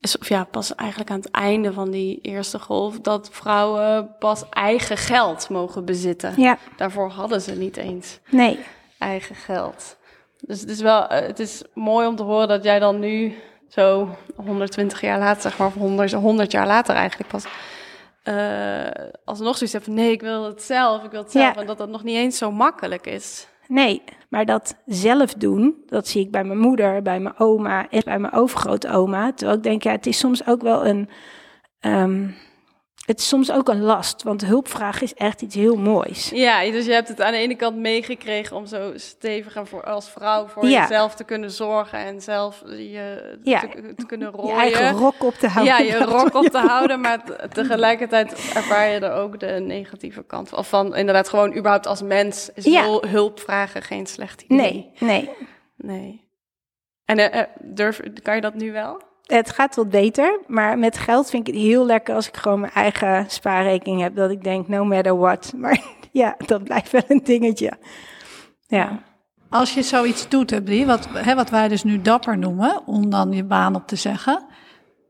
is 0.00 0.18
of 0.18 0.28
ja, 0.28 0.44
pas 0.44 0.74
eigenlijk 0.74 1.10
aan 1.10 1.20
het 1.20 1.30
einde 1.30 1.72
van 1.72 1.90
die 1.90 2.18
eerste 2.22 2.58
golf, 2.58 3.00
dat 3.00 3.28
vrouwen 3.32 4.16
pas 4.18 4.48
eigen 4.50 4.96
geld 4.96 5.48
mogen 5.48 5.84
bezitten. 5.84 6.34
Ja. 6.36 6.58
Daarvoor 6.76 7.10
hadden 7.10 7.40
ze 7.40 7.52
niet 7.52 7.76
eens 7.76 8.18
Nee. 8.30 8.58
eigen 8.98 9.34
geld. 9.34 9.96
Dus 10.40 10.60
het 10.60 10.70
is 10.70 10.80
wel, 10.80 11.06
eh, 11.06 11.26
het 11.26 11.38
is 11.38 11.62
mooi 11.74 12.06
om 12.06 12.16
te 12.16 12.22
horen 12.22 12.48
dat 12.48 12.64
jij 12.64 12.78
dan 12.78 12.98
nu 12.98 13.34
zo 13.72 14.08
120 14.36 15.00
jaar 15.00 15.18
later, 15.18 15.42
zeg 15.42 15.58
maar, 15.58 15.66
of 15.66 15.74
100, 15.74 16.12
100 16.12 16.52
jaar 16.52 16.66
later 16.66 16.94
eigenlijk 16.94 17.30
pas, 17.30 17.44
eh 18.22 18.86
alsnog 19.24 19.54
zoiets 19.56 19.72
hebt 19.72 19.84
van 19.84 19.94
nee, 19.94 20.10
ik 20.10 20.20
wil 20.20 20.44
het 20.44 20.62
zelf, 20.62 21.04
ik 21.04 21.10
wil 21.10 21.22
het 21.22 21.32
zelf. 21.32 21.54
Ja. 21.54 21.60
En 21.60 21.66
dat 21.66 21.78
dat 21.78 21.88
nog 21.88 22.02
niet 22.02 22.16
eens 22.16 22.38
zo 22.38 22.50
makkelijk 22.50 23.06
is. 23.06 23.46
Nee, 23.68 24.02
maar 24.28 24.44
dat 24.44 24.76
zelf 24.86 25.34
doen, 25.34 25.82
dat 25.86 26.08
zie 26.08 26.24
ik 26.24 26.30
bij 26.30 26.44
mijn 26.44 26.58
moeder, 26.58 27.02
bij 27.02 27.20
mijn 27.20 27.38
oma 27.38 27.88
en 27.90 28.02
bij 28.04 28.18
mijn 28.18 28.32
overgrootoma. 28.32 29.32
Terwijl 29.32 29.56
ik 29.58 29.62
denk, 29.62 29.82
ja, 29.82 29.90
het 29.90 30.06
is 30.06 30.18
soms 30.18 30.46
ook 30.46 30.62
wel 30.62 30.86
een. 30.86 31.08
ehm, 31.80 32.28
het 33.02 33.18
is 33.18 33.28
soms 33.28 33.50
ook 33.52 33.68
een 33.68 33.80
last, 33.82 34.22
want 34.22 34.44
hulpvraag 34.46 35.02
is 35.02 35.14
echt 35.14 35.42
iets 35.42 35.54
heel 35.54 35.76
moois. 35.76 36.30
Ja, 36.34 36.70
dus 36.70 36.86
je 36.86 36.92
hebt 36.92 37.08
het 37.08 37.20
aan 37.20 37.32
de 37.32 37.38
ene 37.38 37.54
kant 37.54 37.76
meegekregen 37.76 38.56
om 38.56 38.66
zo 38.66 38.92
stevig 38.94 39.56
en 39.56 39.66
voor, 39.66 39.84
als 39.84 40.10
vrouw 40.10 40.46
voor 40.46 40.66
Ja. 40.68 40.80
jezelf 40.80 41.14
te 41.14 41.24
kunnen 41.24 41.50
zorgen 41.50 41.98
en 41.98 42.20
zelf 42.20 42.62
je 42.66 43.36
Ja. 43.42 43.60
te, 43.60 43.94
te 43.96 44.06
kunnen 44.06 44.30
Je 44.30 44.36
rooien. 44.36 44.56
eigen 44.56 44.92
rok 44.92 45.22
op 45.24 45.34
te 45.34 45.46
houden. 45.48 45.74
Ja, 45.74 45.80
je 45.98 46.04
rok 46.04 46.34
op 46.34 46.44
te 46.46 46.58
houden, 46.72 47.00
maar 47.00 47.22
tegelijkertijd 47.52 48.32
ervaar 48.54 48.88
je 48.88 48.98
er 48.98 49.12
ook 49.12 49.40
de 49.40 49.46
negatieve 49.60 50.22
kant 50.24 50.48
van. 50.48 50.58
Of 50.58 50.68
van 50.68 50.96
inderdaad 50.96 51.28
gewoon 51.28 51.56
überhaupt 51.56 51.86
als 51.86 52.02
mens 52.02 52.50
is 52.54 52.64
Ja. 52.64 52.82
hul- 52.82 53.06
hulp 53.08 53.40
vragen 53.40 53.82
geen 53.82 54.06
slecht 54.06 54.40
idee. 54.42 54.56
Nee, 54.58 54.90
nee. 54.98 55.30
Nee. 55.76 56.30
En 57.04 57.18
eh, 57.18 57.40
eh, 57.40 57.46
durf, 57.60 58.00
kan 58.22 58.34
je 58.34 58.40
dat 58.40 58.54
nu 58.54 58.72
wel? 58.72 59.02
Het 59.26 59.50
gaat 59.50 59.76
wat 59.76 59.90
beter, 59.90 60.40
maar 60.46 60.78
met 60.78 60.98
geld 60.98 61.30
vind 61.30 61.48
ik 61.48 61.54
het 61.54 61.62
heel 61.62 61.86
lekker 61.86 62.14
als 62.14 62.28
ik 62.28 62.36
gewoon 62.36 62.60
mijn 62.60 62.72
eigen 62.72 63.30
spaarrekening 63.30 64.00
heb. 64.00 64.16
Dat 64.16 64.30
ik 64.30 64.44
denk, 64.44 64.68
no 64.68 64.84
matter 64.84 65.18
what. 65.18 65.52
Maar 65.56 65.80
ja, 66.12 66.36
dat 66.46 66.64
blijft 66.64 66.90
wel 66.90 67.02
een 67.08 67.24
dingetje. 67.24 67.72
Ja. 68.66 69.02
Als 69.48 69.74
je 69.74 69.82
zoiets 69.82 70.28
doet, 70.28 70.64
Brie, 70.64 70.86
wat, 70.86 71.08
hè, 71.12 71.34
wat 71.34 71.50
wij 71.50 71.68
dus 71.68 71.84
nu 71.84 72.02
dapper 72.02 72.38
noemen, 72.38 72.86
om 72.86 73.10
dan 73.10 73.32
je 73.32 73.44
baan 73.44 73.74
op 73.74 73.86
te 73.86 73.96
zeggen. 73.96 74.44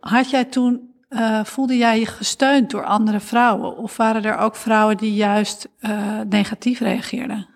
Had 0.01 0.31
jij 0.31 0.45
toen, 0.45 0.95
eh, 1.09 1.45
voelde 1.45 1.77
jij 1.77 1.99
je 1.99 2.07
gesteund 2.07 2.71
door 2.71 2.85
andere 2.85 3.21
vrouwen? 3.21 3.77
Of 3.77 3.97
waren 3.97 4.25
er 4.25 4.39
ook 4.39 4.57
vrouwen 4.57 4.97
die 4.97 5.15
juist 5.15 5.69
eh, 5.79 6.21
negatief 6.29 6.81
reageerden? 6.81 7.52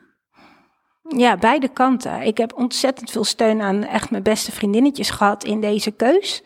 Ja, 1.09 1.37
beide 1.37 1.69
kanten. 1.69 2.23
Ik 2.23 2.39
heb 2.39 2.53
ontzettend 2.57 3.11
veel 3.11 3.25
steun 3.25 3.61
aan 3.61 3.85
echt 3.85 4.11
mijn 4.11 4.23
beste 4.23 4.53
vriendinnetjes 4.53 5.11
gehad 5.11 5.45
in 5.45 5.61
deze 5.61 5.91
keus. 5.91 6.43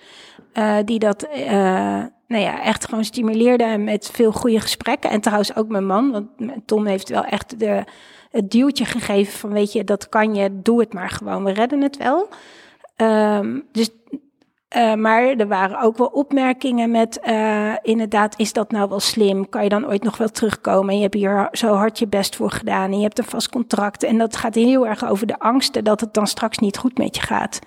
Eh, 0.52 0.76
die 0.84 0.98
dat 0.98 1.22
eh, 1.22 2.04
nou 2.26 2.42
ja, 2.42 2.62
echt 2.62 2.84
gewoon 2.84 3.04
stimuleerden 3.04 3.84
met 3.84 4.10
veel 4.12 4.32
goede 4.32 4.60
gesprekken. 4.60 5.10
En 5.10 5.20
trouwens 5.20 5.56
ook 5.56 5.68
mijn 5.68 5.86
man, 5.86 6.10
want 6.10 6.28
Tom 6.66 6.86
heeft 6.86 7.08
wel 7.08 7.24
echt 7.24 7.58
de, 7.58 7.84
het 8.30 8.50
duwtje 8.50 8.84
gegeven 8.84 9.38
van 9.38 9.52
weet 9.52 9.72
je, 9.72 9.84
dat 9.84 10.08
kan 10.08 10.34
je, 10.34 10.60
doe 10.62 10.80
het 10.80 10.92
maar 10.92 11.10
gewoon, 11.10 11.44
we 11.44 11.52
redden 11.52 11.80
het 11.80 11.96
wel. 11.96 12.28
Ehm, 12.96 13.60
dus, 13.72 13.90
eh, 14.70 14.94
maar 14.94 15.22
er 15.22 15.48
waren 15.48 15.80
ook 15.80 15.96
wel 15.96 16.06
opmerkingen 16.06 16.90
met, 16.90 17.20
eh, 17.20 17.74
inderdaad, 17.82 18.38
is 18.38 18.52
dat 18.52 18.70
nou 18.70 18.88
wel 18.88 19.00
slim? 19.00 19.48
Kan 19.48 19.62
je 19.62 19.68
dan 19.68 19.86
ooit 19.86 20.02
nog 20.02 20.16
wel 20.16 20.28
terugkomen? 20.28 20.88
En 20.88 20.96
je 20.96 21.02
hebt 21.02 21.14
hier 21.14 21.48
zo 21.52 21.74
hard 21.74 21.98
je 21.98 22.06
best 22.06 22.36
voor 22.36 22.50
gedaan 22.50 22.90
en 22.90 22.96
je 22.96 23.02
hebt 23.02 23.18
een 23.18 23.24
vast 23.24 23.48
contract. 23.48 24.02
En 24.02 24.18
dat 24.18 24.36
gaat 24.36 24.54
heel 24.54 24.86
erg 24.86 25.04
over 25.04 25.26
de 25.26 25.38
angsten 25.38 25.84
dat 25.84 26.00
het 26.00 26.14
dan 26.14 26.26
straks 26.26 26.58
niet 26.58 26.78
goed 26.78 26.98
met 26.98 27.16
je 27.16 27.22
gaat. 27.22 27.58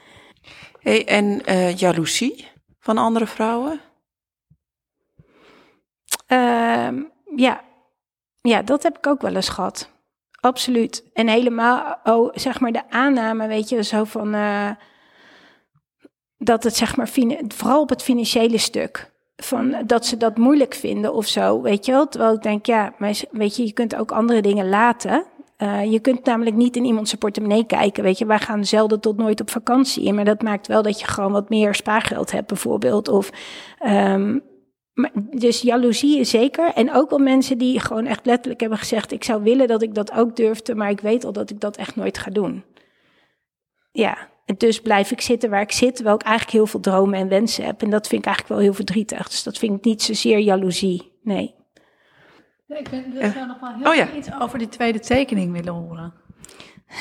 Hey, 0.80 1.06
en 1.06 1.46
eh 1.46 1.76
jaloezie 1.78 2.48
van 2.80 2.98
andere 2.98 3.28
vrouwen? 3.28 3.80
Ehm, 6.28 7.02
ja. 7.36 7.62
ja, 8.42 8.62
dat 8.62 8.84
heb 8.84 8.98
ik 8.98 9.08
ook 9.08 9.22
wel 9.22 9.36
eens 9.36 9.50
gehad. 9.50 9.90
Absoluut. 10.40 11.10
En 11.14 11.28
helemaal, 11.28 12.00
oh, 12.04 12.32
zeg 12.34 12.60
maar, 12.60 12.72
de 12.72 12.90
aanname, 12.90 13.48
weet 13.48 13.70
je, 13.70 13.84
zo 13.84 14.04
van. 14.04 14.36
Dat 16.44 16.64
het, 16.64 16.76
zeg 16.76 16.96
maar, 16.96 17.10
vooral 17.48 17.82
op 17.82 17.90
het 17.90 18.04
financiële 18.04 18.58
stuk. 18.58 19.12
Van 19.36 19.76
dat 19.86 20.06
ze 20.06 20.18
dat 20.18 20.38
moeilijk 20.38 20.74
vinden 20.74 21.14
of 21.14 21.28
zo, 21.28 21.62
weet 21.62 21.86
je 21.86 21.92
wel. 21.92 22.08
Terwijl 22.08 22.34
ik 22.34 22.44
denk, 22.44 22.66
ja, 22.66 22.94
maar 22.98 23.22
weet 23.32 23.56
je, 23.56 23.66
je 23.66 23.74
kunt 23.74 23.96
ook 23.96 24.12
andere 24.12 24.42
dingen 24.42 24.70
laten. 24.70 25.26
Eh, 25.58 25.92
je 25.92 26.00
kunt 26.00 26.26
namelijk 26.26 26.56
niet 26.56 26.76
in 26.76 26.86
iemand 26.86 27.08
zijn 27.08 27.20
portemonnee 27.20 27.66
kijken. 27.66 28.04
Weet 28.04 28.18
je, 28.18 28.26
wij 28.26 28.40
gaan 28.40 28.66
zelden 28.66 29.00
tot 29.00 29.18
nooit 29.18 29.42
op 29.42 29.50
vakantie. 29.50 30.14
Maar 30.14 30.26
dat 30.26 30.42
maakt 30.42 30.68
wel 30.68 30.82
dat 30.82 31.00
je 31.00 31.06
gewoon 31.06 31.32
wat 31.32 31.50
meer 31.50 31.76
spaargeld 31.76 32.32
hebt, 32.32 32.48
bijvoorbeeld. 32.48 33.08
Of 33.08 33.30
ehm, 33.78 34.40
dus 35.32 35.62
jaloezie 35.62 36.20
is 36.20 36.30
zeker. 36.30 36.74
En 36.74 36.94
ook 36.94 37.10
wel 37.10 37.20
mensen 37.20 37.58
die 37.58 37.80
gewoon 37.80 38.06
echt 38.06 38.26
letterlijk 38.26 38.60
hebben 38.60 38.80
gezegd: 38.80 39.12
Ik 39.12 39.24
zou 39.24 39.44
willen 39.44 39.68
dat 39.68 39.82
ik 39.82 39.96
dat 39.96 40.12
ook 40.12 40.36
durfde, 40.36 40.76
maar 40.76 40.90
ik 40.90 41.00
weet 41.00 41.26
al 41.26 41.34
dat 41.34 41.50
ik 41.50 41.60
dat 41.60 41.78
echt 41.78 41.96
nooit 41.96 42.18
ga 42.18 42.32
doen. 42.32 42.64
Ja, 43.92 44.18
dus 44.58 44.82
blijf 44.82 45.12
ik 45.12 45.22
zitten 45.22 45.50
waar 45.50 45.62
ik 45.62 45.72
zit, 45.72 45.96
terwijl 45.96 46.16
ik 46.16 46.22
eigenlijk 46.22 46.58
heel 46.58 46.68
veel 46.68 46.80
dromen 46.80 47.20
en 47.20 47.28
wensen 47.28 47.66
heb. 47.66 47.82
En 47.82 47.90
dat 47.90 48.08
vind 48.08 48.22
ik 48.22 48.28
eigenlijk 48.28 48.56
wel 48.56 48.66
heel 48.66 48.76
verdrietig. 48.76 49.30
Dus 49.30 49.44
dat 49.44 49.58
vind 49.58 49.78
ik 49.78 49.84
niet 49.84 50.02
zozeer 50.02 50.40
jaloezie. 50.40 51.12
Nee. 51.24 51.56
ik 52.68 52.90
ben, 52.90 53.32
zou 53.34 53.48
nog 53.48 53.60
wel 53.60 53.74
heel 53.76 53.90
oh 53.90 53.96
ja. 53.96 54.14
iets 54.18 54.30
over 54.40 54.58
die 54.58 54.70
tweede 54.70 55.00
tekening 55.00 55.52
willen 55.52 55.74
horen. 55.74 56.14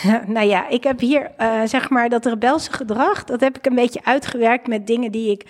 nou 0.34 0.46
ja, 0.46 0.68
ik 0.68 0.84
heb 0.84 1.00
hier 1.00 1.30
eh, 1.36 1.62
zeg 1.64 1.90
maar 1.90 2.08
dat 2.08 2.26
rebelse 2.26 2.72
gedrag, 2.72 3.24
dat 3.24 3.40
heb 3.40 3.56
ik 3.56 3.66
een 3.66 3.74
beetje 3.74 4.04
uitgewerkt 4.04 4.66
met 4.66 4.86
dingen 4.86 5.12
die 5.12 5.30
ik, 5.30 5.46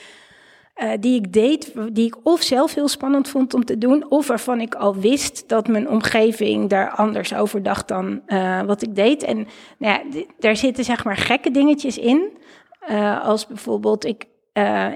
eh, 0.83 0.91
die 1.01 1.15
ik 1.15 1.33
deed, 1.33 1.73
die 1.93 2.07
ik 2.07 2.17
of 2.23 2.43
zelf 2.43 2.75
heel 2.75 2.89
spannend 2.89 3.29
vond 3.29 3.55
om 3.55 3.65
te 3.65 3.79
doen, 3.79 4.11
of 4.11 4.27
waarvan 4.27 4.61
ik 4.61 4.75
al 4.75 4.97
wist 4.97 5.49
dat 5.49 5.69
mijn 5.69 5.89
omgeving 5.89 6.69
daar 6.69 6.91
anders 6.91 7.35
over 7.35 7.63
dacht 7.63 7.89
dan 7.89 8.21
eh, 8.27 8.63
wat 8.63 8.83
ik 8.83 8.97
deed. 8.97 9.23
En 9.23 9.47
nou 9.79 9.95
ja, 9.95 10.23
daar 10.39 10.57
zitten 10.57 10.85
zeg 10.85 11.05
maar 11.05 11.17
gekke 11.17 11.51
dingetjes 11.51 11.99
in, 11.99 12.41
Eh, 12.83 13.25
als 13.25 13.47
bijvoorbeeld 13.47 14.05
ik. 14.05 14.27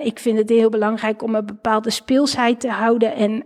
ik 0.03 0.19
vind 0.19 0.39
het 0.39 0.49
heel 0.49 0.71
belangrijk 0.71 1.23
om 1.23 1.35
een 1.35 1.47
bepaalde 1.47 1.91
speelsheid 1.91 2.61
te 2.61 2.69
houden 2.71 3.15
en 3.15 3.45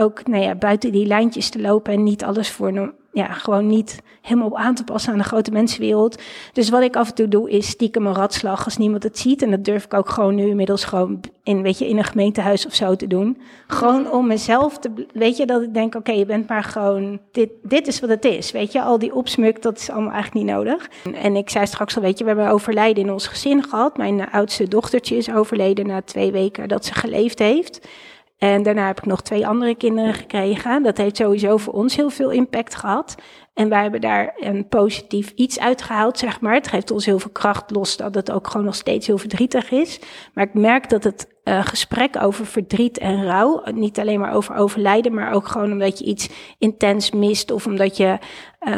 ook 0.00 0.26
nou 0.26 0.42
ja, 0.42 0.54
buiten 0.54 0.92
die 0.92 1.06
lijntjes 1.06 1.50
te 1.50 1.60
lopen 1.60 1.92
en 1.92 2.02
niet 2.02 2.24
alles 2.24 2.50
voor 2.50 2.72
ja, 3.12 3.32
gewoon 3.32 3.66
niet 3.66 4.02
helemaal 4.20 4.58
aan 4.58 4.74
te 4.74 4.84
passen 4.84 5.12
aan 5.12 5.18
de 5.18 5.24
grote 5.24 5.50
mensenwereld. 5.50 6.22
Dus 6.52 6.68
wat 6.68 6.82
ik 6.82 6.96
af 6.96 7.08
en 7.08 7.14
toe 7.14 7.28
doe, 7.28 7.50
is 7.50 7.68
stiekem 7.68 8.06
een 8.06 8.14
ratslag 8.14 8.64
als 8.64 8.76
niemand 8.76 9.02
het 9.02 9.18
ziet. 9.18 9.42
En 9.42 9.50
dat 9.50 9.64
durf 9.64 9.84
ik 9.84 9.94
ook 9.94 10.08
gewoon 10.08 10.34
nu 10.34 10.48
inmiddels 10.48 10.84
gewoon 10.84 11.20
in, 11.42 11.62
weet 11.62 11.78
je, 11.78 11.88
in 11.88 11.98
een 11.98 12.04
gemeentehuis 12.04 12.66
of 12.66 12.74
zo 12.74 12.96
te 12.96 13.06
doen. 13.06 13.38
Gewoon 13.66 14.10
om 14.10 14.26
mezelf 14.26 14.78
te, 14.78 15.06
weet 15.12 15.36
je, 15.36 15.46
dat 15.46 15.62
ik 15.62 15.74
denk, 15.74 15.94
oké, 15.94 16.12
je 16.12 16.26
bent 16.26 16.48
maar 16.48 16.64
gewoon, 16.64 17.20
dit, 17.32 17.50
dit 17.62 17.86
is 17.86 18.00
wat 18.00 18.10
het 18.10 18.24
is. 18.24 18.52
Weet 18.52 18.72
je, 18.72 18.82
al 18.82 18.98
die 18.98 19.14
opsmuk, 19.14 19.62
dat 19.62 19.78
is 19.78 19.90
allemaal 19.90 20.12
eigenlijk 20.12 20.46
niet 20.46 20.54
nodig. 20.54 20.88
En, 21.14 21.36
ik 21.36 21.50
zei 21.50 21.66
straks 21.66 21.96
al, 21.96 22.02
weet 22.02 22.18
je, 22.18 22.24
we 22.24 22.30
hebben 22.30 22.50
overlijden 22.50 23.04
in 23.04 23.12
ons 23.12 23.26
gezin 23.26 23.64
gehad. 23.64 23.96
Mijn 23.96 24.30
oudste 24.30 24.68
dochtertje 24.68 25.16
is 25.16 25.30
overleden 25.30 25.86
na 25.86 26.02
twee 26.02 26.32
weken 26.32 26.68
dat 26.68 26.84
ze 26.84 26.94
geleefd 26.94 27.38
heeft. 27.38 27.88
En 28.40 28.62
daarna 28.62 28.86
heb 28.86 28.98
ik 28.98 29.06
nog 29.06 29.22
twee 29.22 29.46
andere 29.46 29.74
kinderen 29.74 30.14
gekregen. 30.14 30.82
Dat 30.82 30.96
heeft 30.96 31.16
sowieso 31.16 31.56
voor 31.56 31.72
ons 31.72 31.96
heel 31.96 32.10
veel 32.10 32.30
impact 32.30 32.74
gehad. 32.74 33.14
En 33.54 33.68
wij 33.68 33.82
hebben 33.82 34.00
daar 34.00 34.32
een 34.36 34.68
positief 34.68 35.32
iets 35.34 35.58
uitgehaald, 35.58 36.18
zeg 36.18 36.40
maar. 36.40 36.54
Het 36.54 36.68
geeft 36.68 36.90
ons 36.90 37.06
heel 37.06 37.18
veel 37.18 37.30
kracht, 37.30 37.70
los 37.70 37.96
dat 37.96 38.14
het 38.14 38.30
ook 38.30 38.46
gewoon 38.46 38.66
nog 38.66 38.74
steeds 38.74 39.06
heel 39.06 39.18
verdrietig 39.18 39.70
is. 39.70 40.00
Maar 40.34 40.44
ik 40.44 40.54
merk 40.54 40.88
dat 40.90 41.04
het 41.04 41.28
eh, 41.44 41.64
gesprek 41.64 42.22
over 42.22 42.46
verdriet 42.46 42.98
en 42.98 43.24
rouw, 43.24 43.62
niet 43.74 43.98
alleen 43.98 44.20
maar 44.20 44.34
over 44.34 44.54
overlijden, 44.54 45.14
maar 45.14 45.32
ook 45.32 45.46
gewoon 45.46 45.72
omdat 45.72 45.98
je 45.98 46.04
iets 46.04 46.28
intens 46.58 47.10
mist 47.10 47.50
of 47.50 47.66
omdat 47.66 47.96
je 47.96 48.18
eh, 48.58 48.72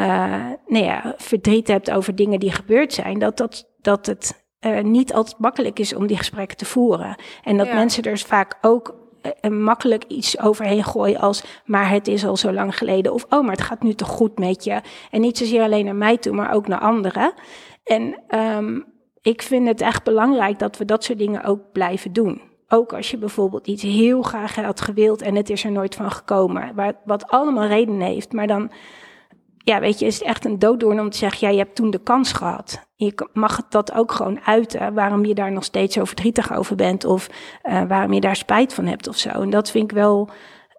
nou 0.66 0.84
ja, 0.84 1.14
verdriet 1.16 1.68
hebt 1.68 1.90
over 1.90 2.14
dingen 2.14 2.40
die 2.40 2.52
gebeurd 2.52 2.92
zijn, 2.92 3.18
dat, 3.18 3.36
dat, 3.36 3.72
dat 3.80 4.06
het 4.06 4.44
eh, 4.58 4.80
niet 4.80 5.12
altijd 5.12 5.38
makkelijk 5.38 5.78
is 5.78 5.94
om 5.94 6.06
die 6.06 6.16
gesprekken 6.16 6.56
te 6.56 6.64
voeren. 6.64 7.16
En 7.44 7.56
dat 7.56 7.66
Ja. 7.66 7.74
mensen 7.74 8.02
er 8.02 8.10
dus 8.10 8.22
vaak 8.22 8.58
ook 8.60 9.00
makkelijk 9.50 10.04
iets 10.04 10.40
overheen 10.40 10.84
gooien 10.84 11.20
als, 11.20 11.44
maar 11.64 11.90
het 11.90 12.08
is 12.08 12.24
al 12.24 12.36
zo 12.36 12.52
lang 12.52 12.78
geleden. 12.78 13.12
Of, 13.12 13.26
oh, 13.28 13.42
maar 13.42 13.56
het 13.56 13.62
gaat 13.62 13.82
nu 13.82 13.94
toch 13.94 14.08
goed 14.08 14.38
met 14.38 14.64
je. 14.64 14.80
En 15.10 15.20
niet 15.20 15.38
zozeer 15.38 15.62
alleen 15.62 15.84
naar 15.84 15.96
mij 15.96 16.16
toe, 16.16 16.34
maar 16.34 16.54
ook 16.54 16.68
naar 16.68 16.80
anderen. 16.80 17.32
En 17.84 18.18
ehm, 18.28 18.80
ik 19.22 19.42
vind 19.42 19.68
het 19.68 19.80
echt 19.80 20.04
belangrijk 20.04 20.58
dat 20.58 20.76
we 20.78 20.84
dat 20.84 21.04
soort 21.04 21.18
dingen 21.18 21.44
ook 21.44 21.72
blijven 21.72 22.12
doen. 22.12 22.40
Ook 22.68 22.92
als 22.92 23.10
je 23.10 23.18
bijvoorbeeld 23.18 23.66
iets 23.66 23.82
heel 23.82 24.22
graag 24.22 24.54
had 24.54 24.80
gewild 24.80 25.22
en 25.22 25.34
het 25.34 25.50
is 25.50 25.64
er 25.64 25.72
nooit 25.72 25.94
van 25.94 26.10
gekomen. 26.10 26.94
Wat 27.04 27.28
allemaal 27.28 27.66
redenen 27.66 28.06
heeft. 28.06 28.32
Maar 28.32 28.46
dan 28.46 28.70
ja, 29.64 29.80
weet 29.80 29.98
je, 29.98 30.06
is 30.06 30.18
het 30.18 30.28
echt 30.28 30.44
een 30.44 30.58
dooddoorn 30.58 31.00
om 31.00 31.10
te 31.10 31.18
zeggen, 31.18 31.46
ja, 31.46 31.52
je 31.52 31.58
hebt 31.58 31.74
toen 31.74 31.90
de 31.90 32.02
kans 32.02 32.32
gehad. 32.32 32.90
Je 32.94 33.28
mag 33.32 33.56
het 33.56 33.70
dat 33.70 33.92
ook 33.92 34.12
gewoon 34.12 34.40
uiten, 34.40 34.94
waarom 34.94 35.24
je 35.24 35.34
daar 35.34 35.52
nog 35.52 35.64
steeds 35.64 35.94
zo 35.94 36.04
verdrietig 36.04 36.52
over 36.52 36.76
bent 36.76 37.04
of 37.04 37.28
uh, 37.64 37.82
waarom 37.82 38.12
je 38.12 38.20
daar 38.20 38.36
spijt 38.36 38.74
van 38.74 38.86
hebt 38.86 39.08
of 39.08 39.16
zo. 39.16 39.28
En 39.28 39.50
dat 39.50 39.70
vind 39.70 39.90
ik 39.90 39.96
wel, 39.96 40.28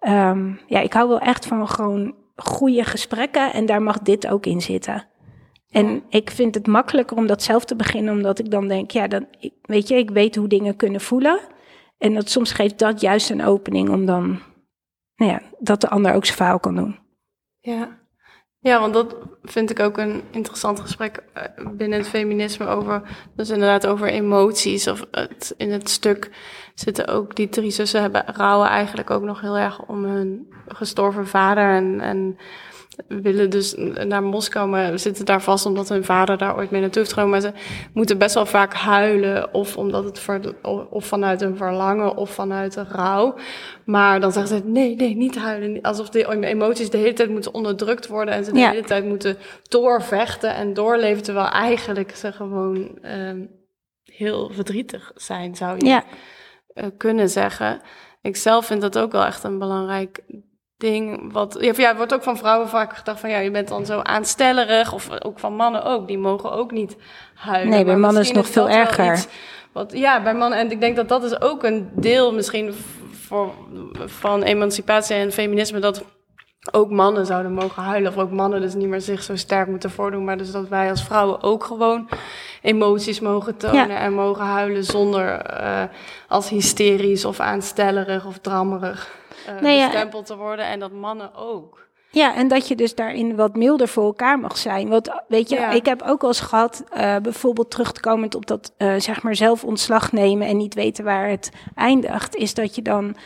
um, 0.08 0.60
ja, 0.66 0.80
ik 0.80 0.92
hou 0.92 1.08
wel 1.08 1.18
echt 1.18 1.46
van 1.46 1.68
gewoon 1.68 2.14
goede 2.36 2.84
gesprekken 2.84 3.52
en 3.52 3.66
daar 3.66 3.82
mag 3.82 3.98
dit 3.98 4.26
ook 4.26 4.46
in 4.46 4.60
zitten. 4.60 5.06
En 5.70 6.02
ik 6.08 6.30
vind 6.30 6.54
het 6.54 6.66
makkelijker 6.66 7.16
om 7.16 7.26
dat 7.26 7.42
zelf 7.42 7.64
te 7.64 7.76
beginnen, 7.76 8.14
omdat 8.14 8.38
ik 8.38 8.50
dan 8.50 8.68
denk, 8.68 8.90
ja, 8.90 9.08
dan, 9.08 9.26
weet 9.62 9.88
je, 9.88 9.96
ik 9.96 10.10
weet 10.10 10.36
hoe 10.36 10.48
dingen 10.48 10.76
kunnen 10.76 11.00
voelen. 11.00 11.40
En 11.98 12.14
dat 12.14 12.30
soms 12.30 12.52
geeft 12.52 12.78
dat 12.78 13.00
juist 13.00 13.30
een 13.30 13.44
opening 13.44 13.88
om 13.88 14.06
dan, 14.06 14.38
nou 15.16 15.30
ja, 15.30 15.40
dat 15.58 15.80
de 15.80 15.88
ander 15.88 16.14
ook 16.14 16.24
zijn 16.24 16.36
verhaal 16.36 16.60
kan 16.60 16.74
doen. 16.74 16.98
Ja. 17.60 18.03
Ja, 18.64 18.80
want 18.80 18.94
dat 18.94 19.16
vind 19.42 19.70
ik 19.70 19.80
ook 19.80 19.98
een 19.98 20.22
interessant 20.30 20.80
gesprek 20.80 21.22
eh, 21.32 21.42
binnen 21.70 21.98
het 21.98 22.08
feminisme 22.08 22.66
over, 22.66 23.02
dus 23.36 23.50
inderdaad 23.50 23.86
over 23.86 24.06
emoties. 24.06 24.88
Of 24.88 25.04
het, 25.10 25.54
in 25.56 25.70
het 25.70 25.90
stuk 25.90 26.30
zitten 26.74 27.08
ook 27.08 27.36
die 27.36 27.48
drie 27.48 27.70
zussen 27.70 28.00
hebben 28.00 28.24
rouwen 28.26 28.68
eigenlijk 28.68 29.10
ook 29.10 29.22
nog 29.22 29.40
heel 29.40 29.56
erg 29.56 29.82
om 29.86 30.04
hun 30.04 30.52
gestorven 30.68 31.26
vader 31.26 31.74
en, 31.74 32.00
en 32.00 32.38
willen 33.08 33.50
dus 33.50 33.74
naar 34.06 34.22
Moskou, 34.22 34.68
maar 34.68 34.98
zitten 34.98 35.24
daar 35.24 35.42
vast 35.42 35.66
omdat 35.66 35.88
hun 35.88 36.04
vader 36.04 36.38
daar 36.38 36.56
ooit 36.56 36.70
mee 36.70 36.80
naartoe 36.80 37.02
heeft 37.02 37.14
genomen. 37.14 37.32
Maar 37.32 37.50
ze 37.50 37.58
moeten 37.92 38.18
best 38.18 38.34
wel 38.34 38.46
vaak 38.46 38.74
huilen, 38.74 39.54
of, 39.54 39.76
omdat 39.76 40.04
het 40.04 40.18
ver, 40.18 40.54
of 40.90 41.06
vanuit 41.06 41.40
een 41.40 41.56
verlangen 41.56 42.16
of 42.16 42.30
vanuit 42.30 42.76
een 42.76 42.88
rouw. 42.88 43.34
Maar 43.84 44.20
dan 44.20 44.32
zeggen 44.32 44.56
ze, 44.56 44.64
nee, 44.64 44.96
nee, 44.96 45.16
niet 45.16 45.36
huilen. 45.36 45.80
Alsof 45.82 46.10
de 46.10 46.46
emoties 46.46 46.90
de 46.90 46.98
hele 46.98 47.12
tijd 47.12 47.30
moeten 47.30 47.54
onderdrukt 47.54 48.06
worden 48.06 48.34
en 48.34 48.44
ze 48.44 48.52
de 48.52 48.68
hele 48.68 48.84
tijd 48.84 49.04
moeten 49.04 49.36
doorvechten 49.62 50.54
en 50.54 50.74
doorleven. 50.74 51.22
Terwijl 51.22 51.48
eigenlijk 51.48 52.16
ze 52.16 52.32
gewoon 52.32 52.98
um, 53.02 53.50
heel 54.04 54.50
verdrietig 54.52 55.12
zijn, 55.14 55.54
zou 55.54 55.76
je 55.78 55.84
ja. 55.84 56.04
uh, 56.74 56.84
kunnen 56.96 57.28
zeggen. 57.28 57.80
Ik 58.22 58.36
zelf 58.36 58.66
vind 58.66 58.80
dat 58.80 58.98
ook 58.98 59.12
wel 59.12 59.24
echt 59.24 59.44
een 59.44 59.58
belangrijk 59.58 60.22
ding. 60.84 61.32
Wat, 61.32 61.56
ja, 61.60 61.72
ja, 61.76 61.96
wordt 61.96 62.14
ook 62.14 62.22
van 62.22 62.36
vrouwen 62.36 62.68
vaak 62.68 62.96
gedacht 62.96 63.20
van 63.20 63.30
ja, 63.30 63.38
je 63.38 63.50
bent 63.50 63.68
dan 63.68 63.86
zo 63.86 64.00
aanstellerig. 64.00 64.92
Of 64.92 65.08
ook 65.20 65.38
van 65.38 65.56
mannen 65.56 65.84
ook. 65.84 66.06
Die 66.06 66.18
mogen 66.18 66.52
ook 66.52 66.70
niet 66.70 66.96
huilen. 67.34 67.70
Nee, 67.70 67.84
bij 67.84 67.96
mannen 67.96 68.22
is 68.22 68.28
het 68.28 68.36
nog 68.36 68.48
veel 68.48 68.68
erger. 68.68 69.24
wat, 69.72 69.92
ja, 69.92 70.22
bij 70.22 70.34
mannen. 70.34 70.58
En 70.58 70.70
ik 70.70 70.80
denk 70.80 70.96
dat 70.96 71.08
dat 71.08 71.24
is 71.24 71.40
ook 71.40 71.62
een 71.62 71.90
deel 71.92 72.32
misschien 72.32 72.74
voor, 73.26 73.52
van 74.06 74.42
emancipatie 74.42 75.16
en 75.16 75.32
feminisme. 75.32 75.78
Dat 75.78 76.04
ook 76.72 76.90
mannen 76.90 77.26
zouden 77.26 77.52
mogen 77.52 77.82
huilen. 77.82 78.10
Of 78.12 78.18
ook 78.18 78.30
mannen 78.30 78.60
dus 78.60 78.74
niet 78.74 78.88
meer 78.88 79.00
zich 79.00 79.22
zo 79.22 79.36
sterk 79.36 79.68
moeten 79.68 79.90
voordoen. 79.90 80.24
Maar 80.24 80.38
dus 80.38 80.52
dat 80.52 80.68
wij 80.68 80.90
als 80.90 81.04
vrouwen 81.04 81.42
ook 81.42 81.64
gewoon 81.64 82.08
emoties 82.62 83.20
mogen 83.20 83.56
tonen. 83.56 83.96
En 83.96 84.12
mogen 84.12 84.44
huilen 84.44 84.84
zonder 84.84 85.60
uh, 85.60 85.82
als 86.28 86.48
hysterisch 86.48 87.24
of 87.24 87.40
aanstellerig 87.40 88.26
of 88.26 88.38
drammerig 88.38 89.22
uh, 89.48 89.60
bestempeld 89.60 90.26
te 90.26 90.36
worden. 90.36 90.64
En 90.64 90.80
dat 90.80 90.92
mannen 90.92 91.34
ook. 91.34 91.84
Ja, 92.10 92.34
en 92.34 92.48
dat 92.48 92.68
je 92.68 92.76
dus 92.76 92.94
daarin 92.94 93.36
wat 93.36 93.56
milder 93.56 93.88
voor 93.88 94.04
elkaar 94.04 94.38
mag 94.38 94.58
zijn. 94.58 94.88
Want 94.88 95.10
weet 95.28 95.48
je, 95.48 95.56
ik 95.56 95.86
heb 95.86 96.02
ook 96.02 96.20
wel 96.20 96.30
eens 96.30 96.40
gehad, 96.40 96.84
uh, 96.96 97.16
bijvoorbeeld 97.16 97.70
terugkomend 97.70 98.34
op 98.34 98.46
dat 98.46 98.72
uh, 98.78 98.94
zeg 98.98 99.22
maar 99.22 99.34
zelf 99.34 99.64
ontslag 99.64 100.12
nemen 100.12 100.46
en 100.46 100.56
niet 100.56 100.74
weten 100.74 101.04
waar 101.04 101.28
het 101.28 101.50
eindigt, 101.74 102.34
is 102.36 102.54
dat 102.54 102.74
je 102.74 102.82
dan 102.82 103.16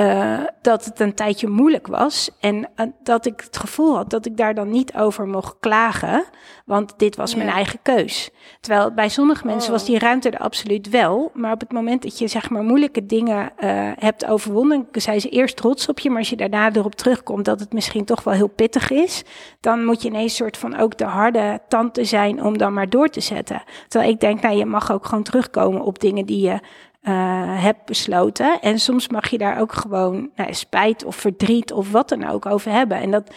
uh, 0.00 0.40
dat 0.62 0.84
het 0.84 1.00
een 1.00 1.14
tijdje 1.14 1.48
moeilijk 1.48 1.86
was. 1.86 2.30
En 2.40 2.68
uh, 2.76 2.86
dat 3.02 3.26
ik 3.26 3.40
het 3.40 3.56
gevoel 3.56 3.96
had 3.96 4.10
dat 4.10 4.26
ik 4.26 4.36
daar 4.36 4.54
dan 4.54 4.70
niet 4.70 4.94
over 4.94 5.26
mocht 5.26 5.56
klagen. 5.60 6.24
Want 6.64 6.94
dit 6.96 7.16
was 7.16 7.34
mijn 7.34 7.48
eigen 7.48 7.78
keus. 7.82 8.30
Terwijl 8.60 8.94
bij 8.94 9.08
sommige 9.08 9.46
mensen 9.46 9.72
was 9.72 9.80
oh. 9.80 9.86
die 9.86 9.98
ruimte 9.98 10.30
er 10.30 10.38
absoluut 10.38 10.88
wel. 10.88 11.30
Maar 11.34 11.52
op 11.52 11.60
het 11.60 11.72
moment 11.72 12.02
dat 12.02 12.18
je 12.18 12.28
zeg 12.28 12.50
maar 12.50 12.62
moeilijke 12.62 13.06
dingen 13.06 13.52
uh, 13.58 13.90
hebt 13.98 14.26
overwonnen, 14.26 14.88
zijn 14.92 15.20
ze 15.20 15.28
eerst 15.28 15.56
trots 15.56 15.88
op 15.88 15.98
je. 15.98 16.08
Maar 16.08 16.18
als 16.18 16.30
je 16.30 16.36
daarna 16.36 16.72
erop 16.72 16.94
terugkomt 16.94 17.44
dat 17.44 17.60
het 17.60 17.72
misschien 17.72 18.04
toch 18.04 18.22
wel 18.22 18.34
heel 18.34 18.48
pittig 18.48 18.90
is, 18.90 19.22
dan 19.60 19.84
moet 19.84 20.02
je 20.02 20.08
ineens 20.08 20.36
soort 20.36 20.56
van 20.56 20.76
ook 20.76 20.98
de 20.98 21.04
harde 21.04 21.60
tante 21.68 22.04
zijn 22.04 22.42
om 22.42 22.58
dan 22.58 22.72
maar 22.72 22.88
door 22.88 23.08
te 23.08 23.20
zetten. 23.20 23.62
Terwijl 23.88 24.12
ik 24.12 24.20
denk, 24.20 24.40
nou, 24.40 24.56
je 24.56 24.66
mag 24.66 24.92
ook 24.92 25.06
gewoon 25.06 25.24
terugkomen 25.24 25.80
op 25.80 25.98
dingen 25.98 26.26
die 26.26 26.40
je 26.40 26.60
uh, 27.08 27.62
heb 27.64 27.76
besloten. 27.84 28.60
En 28.60 28.78
soms 28.78 29.08
mag 29.08 29.28
je 29.28 29.38
daar 29.38 29.60
ook 29.60 29.72
gewoon 29.72 30.30
nou, 30.36 30.54
spijt 30.54 31.04
of 31.04 31.16
verdriet 31.16 31.72
of 31.72 31.90
wat 31.90 32.08
dan 32.08 32.28
ook 32.28 32.46
over 32.46 32.70
hebben. 32.70 33.00
En 33.00 33.10
dat 33.10 33.30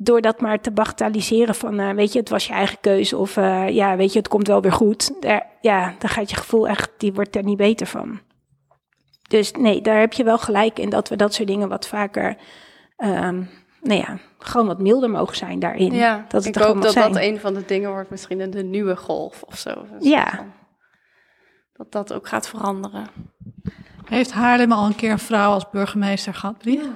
door 0.00 0.20
dat 0.20 0.40
maar 0.40 0.60
te 0.60 0.70
bagatelliseren 0.70 1.54
van, 1.54 1.80
uh, 1.80 1.90
weet 1.90 2.12
je, 2.12 2.18
het 2.18 2.28
was 2.28 2.46
je 2.46 2.52
eigen 2.52 2.80
keuze 2.80 3.16
of 3.16 3.36
uh, 3.36 3.68
ja, 3.68 3.96
weet 3.96 4.12
je, 4.12 4.18
het 4.18 4.28
komt 4.28 4.46
wel 4.46 4.62
weer 4.62 4.72
goed. 4.72 5.12
Daar, 5.20 5.46
ja, 5.60 5.94
dan 5.98 6.10
gaat 6.10 6.30
je 6.30 6.36
gevoel 6.36 6.68
echt, 6.68 6.90
die 6.98 7.12
wordt 7.12 7.36
er 7.36 7.42
niet 7.42 7.56
beter 7.56 7.86
van. 7.86 8.20
Dus 9.28 9.52
nee, 9.52 9.80
daar 9.80 10.00
heb 10.00 10.12
je 10.12 10.24
wel 10.24 10.38
gelijk 10.38 10.78
in 10.78 10.90
dat 10.90 11.08
we 11.08 11.16
dat 11.16 11.34
soort 11.34 11.48
dingen 11.48 11.68
wat 11.68 11.88
vaker, 11.88 12.36
um, 12.96 13.50
nou 13.82 14.00
ja, 14.00 14.18
gewoon 14.38 14.66
wat 14.66 14.80
milder 14.80 15.10
mogen 15.10 15.36
zijn 15.36 15.58
daarin. 15.58 15.92
Ja, 15.92 16.24
dat 16.28 16.44
het 16.44 16.56
ik 16.56 16.62
hoop 16.62 16.82
dat 16.82 16.92
zijn. 16.92 17.12
dat 17.12 17.22
een 17.22 17.40
van 17.40 17.54
de 17.54 17.64
dingen 17.66 17.90
wordt, 17.90 18.10
misschien 18.10 18.50
de 18.50 18.62
nieuwe 18.62 18.96
golf 18.96 19.42
of 19.42 19.58
zo. 19.58 19.84
Ja, 20.00 20.46
dat 21.78 21.92
dat 21.92 22.12
ook 22.12 22.28
gaat 22.28 22.48
veranderen. 22.48 23.06
Heeft 24.04 24.32
Haarlem 24.32 24.72
al 24.72 24.86
een 24.86 24.96
keer 24.96 25.10
een 25.10 25.18
vrouw 25.18 25.52
als 25.52 25.70
burgemeester 25.70 26.34
gehad, 26.34 26.58
Brie? 26.58 26.78
Ja, 26.78 26.90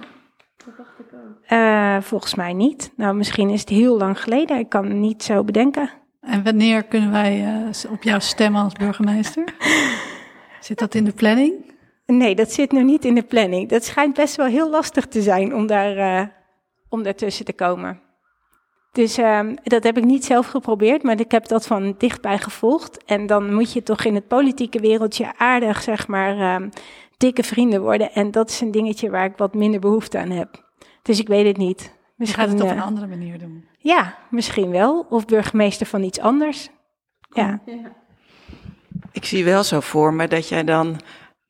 dat 0.56 0.76
dacht 0.76 0.98
ik 0.98 1.06
ook. 1.14 1.52
Uh, 1.52 2.00
volgens 2.00 2.34
mij 2.34 2.52
niet. 2.52 2.92
Nou, 2.96 3.14
misschien 3.14 3.50
is 3.50 3.60
het 3.60 3.68
heel 3.68 3.96
lang 3.96 4.20
geleden. 4.20 4.58
Ik 4.58 4.68
kan 4.68 4.84
het 4.84 4.96
niet 4.96 5.22
zo 5.22 5.44
bedenken. 5.44 5.90
En 6.20 6.42
wanneer 6.44 6.82
kunnen 6.82 7.10
wij 7.10 7.62
uh, 7.64 7.90
op 7.92 8.02
jou 8.02 8.20
stemmen 8.20 8.62
als 8.62 8.72
burgemeester? 8.72 9.54
zit 10.60 10.78
dat 10.78 10.94
in 10.94 11.04
de 11.04 11.12
planning? 11.12 11.74
Nee, 12.06 12.34
dat 12.34 12.52
zit 12.52 12.72
nog 12.72 12.82
niet 12.82 13.04
in 13.04 13.14
de 13.14 13.22
planning. 13.22 13.68
Dat 13.68 13.84
schijnt 13.84 14.14
best 14.14 14.36
wel 14.36 14.46
heel 14.46 14.70
lastig 14.70 15.06
te 15.06 15.22
zijn 15.22 15.54
om 15.54 15.66
daar 15.66 15.96
uh, 15.96 16.26
om 16.88 17.02
daartussen 17.02 17.44
te 17.44 17.52
komen. 17.52 18.00
Dus 18.92 19.18
um, 19.18 19.54
dat 19.62 19.82
heb 19.82 19.96
ik 19.96 20.04
niet 20.04 20.24
zelf 20.24 20.46
geprobeerd, 20.46 21.02
maar 21.02 21.20
ik 21.20 21.30
heb 21.30 21.48
dat 21.48 21.66
van 21.66 21.94
dichtbij 21.98 22.38
gevolgd. 22.38 23.04
En 23.04 23.26
dan 23.26 23.54
moet 23.54 23.72
je 23.72 23.82
toch 23.82 24.04
in 24.04 24.14
het 24.14 24.28
politieke 24.28 24.80
wereldje 24.80 25.32
aardig, 25.36 25.82
zeg 25.82 26.08
maar, 26.08 26.54
um, 26.54 26.70
dikke 27.16 27.42
vrienden 27.42 27.82
worden. 27.82 28.12
En 28.12 28.30
dat 28.30 28.50
is 28.50 28.60
een 28.60 28.70
dingetje 28.70 29.10
waar 29.10 29.24
ik 29.24 29.36
wat 29.36 29.54
minder 29.54 29.80
behoefte 29.80 30.18
aan 30.18 30.30
heb. 30.30 30.70
Dus 31.02 31.20
ik 31.20 31.28
weet 31.28 31.46
het 31.46 31.56
niet. 31.56 31.94
Misschien, 32.16 32.42
je 32.42 32.48
gaat 32.48 32.58
het 32.58 32.70
op 32.70 32.76
een 32.76 32.82
andere 32.82 33.06
manier 33.06 33.38
doen. 33.38 33.64
Ja, 33.78 34.18
misschien 34.30 34.70
wel. 34.70 35.06
Of 35.08 35.24
burgemeester 35.24 35.86
van 35.86 36.02
iets 36.02 36.20
anders. 36.20 36.68
Ja. 37.28 37.60
ja. 37.66 37.92
Ik 39.12 39.24
zie 39.24 39.44
wel 39.44 39.62
zo 39.62 39.80
voor 39.80 40.14
me 40.14 40.28
dat 40.28 40.48
jij 40.48 40.64
dan 40.64 41.00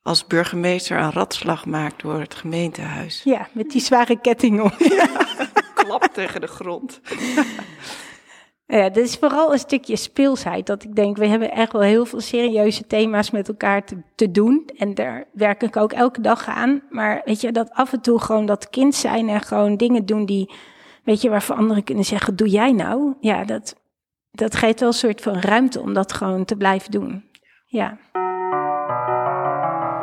als 0.02 0.26
burgemeester 0.26 0.98
een 0.98 1.12
ratslag 1.12 1.66
maakt 1.66 2.02
door 2.02 2.20
het 2.20 2.34
gemeentehuis. 2.34 3.22
Ja, 3.24 3.48
met 3.52 3.70
die 3.70 3.80
zware 3.80 4.20
ketting 4.20 4.60
om. 4.60 4.72
Ja 4.78 5.08
klap 5.98 6.12
tegen 6.12 6.40
de 6.40 6.46
grond. 6.46 7.00
Ja, 8.66 8.88
dit 8.88 9.04
is 9.04 9.16
vooral 9.16 9.52
een 9.52 9.58
stukje 9.58 9.96
speelsheid. 9.96 10.66
Dat 10.66 10.84
ik 10.84 10.94
denk, 10.94 11.16
we 11.16 11.26
hebben 11.26 11.50
echt 11.50 11.72
wel 11.72 11.80
heel 11.80 12.06
veel 12.06 12.20
serieuze 12.20 12.86
thema's 12.86 13.30
met 13.30 13.48
elkaar 13.48 13.84
te, 13.84 14.02
te, 14.14 14.30
doen. 14.30 14.70
En 14.76 14.94
daar 14.94 15.24
werk 15.32 15.62
ik 15.62 15.76
ook 15.76 15.92
elke 15.92 16.20
dag 16.20 16.48
aan. 16.48 16.82
Maar 16.90 17.22
weet 17.24 17.40
je, 17.40 17.52
dat 17.52 17.70
af 17.70 17.92
en 17.92 18.00
toe 18.00 18.20
gewoon 18.20 18.46
dat 18.46 18.70
kind 18.70 18.94
zijn 18.94 19.28
en 19.28 19.40
gewoon 19.40 19.76
dingen 19.76 20.06
doen 20.06 20.26
die, 20.26 20.52
weet 21.04 21.20
je, 21.20 21.30
waarvan 21.30 21.56
anderen 21.56 21.84
kunnen 21.84 22.04
zeggen, 22.04 22.36
doe 22.36 22.48
jij 22.48 22.72
nou? 22.72 23.14
Ja, 23.20 23.44
dat, 23.44 23.76
dat 24.30 24.54
geeft 24.54 24.80
wel 24.80 24.88
een 24.88 24.94
soort 24.94 25.20
van 25.20 25.38
ruimte 25.40 25.80
om 25.80 25.92
dat 25.92 26.12
gewoon 26.12 26.44
te 26.44 26.56
blijven 26.56 26.90
doen. 26.90 27.24
Ja. 27.66 27.98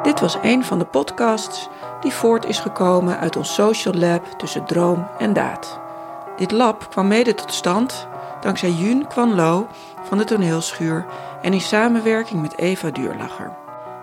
Dit 0.02 0.20
was 0.20 0.38
een 0.42 0.64
van 0.64 0.80
de 0.80 0.86
podcasts 0.86 1.70
die 2.02 2.14
voort 2.14 2.46
is 2.46 2.60
gekomen 2.60 3.20
uit 3.20 3.36
ons 3.36 3.54
social 3.54 3.94
lab 3.94 4.26
tussen 4.38 4.66
droom 4.66 5.08
en 5.18 5.34
daad. 5.34 5.80
Dit 6.36 6.52
lab 6.52 6.90
kwam 6.90 7.08
mede 7.08 7.34
tot 7.34 7.54
stand 7.54 8.08
dankzij 8.42 8.72
Jun 8.72 9.08
Kwan 9.08 9.36
Lo 9.36 9.68
van 10.04 10.18
de 10.18 10.24
toneelschuur 10.24 11.06
en 11.42 11.54
in 11.54 11.62
samenwerking 11.62 12.42
met 12.42 12.58
Eva 12.58 12.90
Duurlacher. 12.90 13.52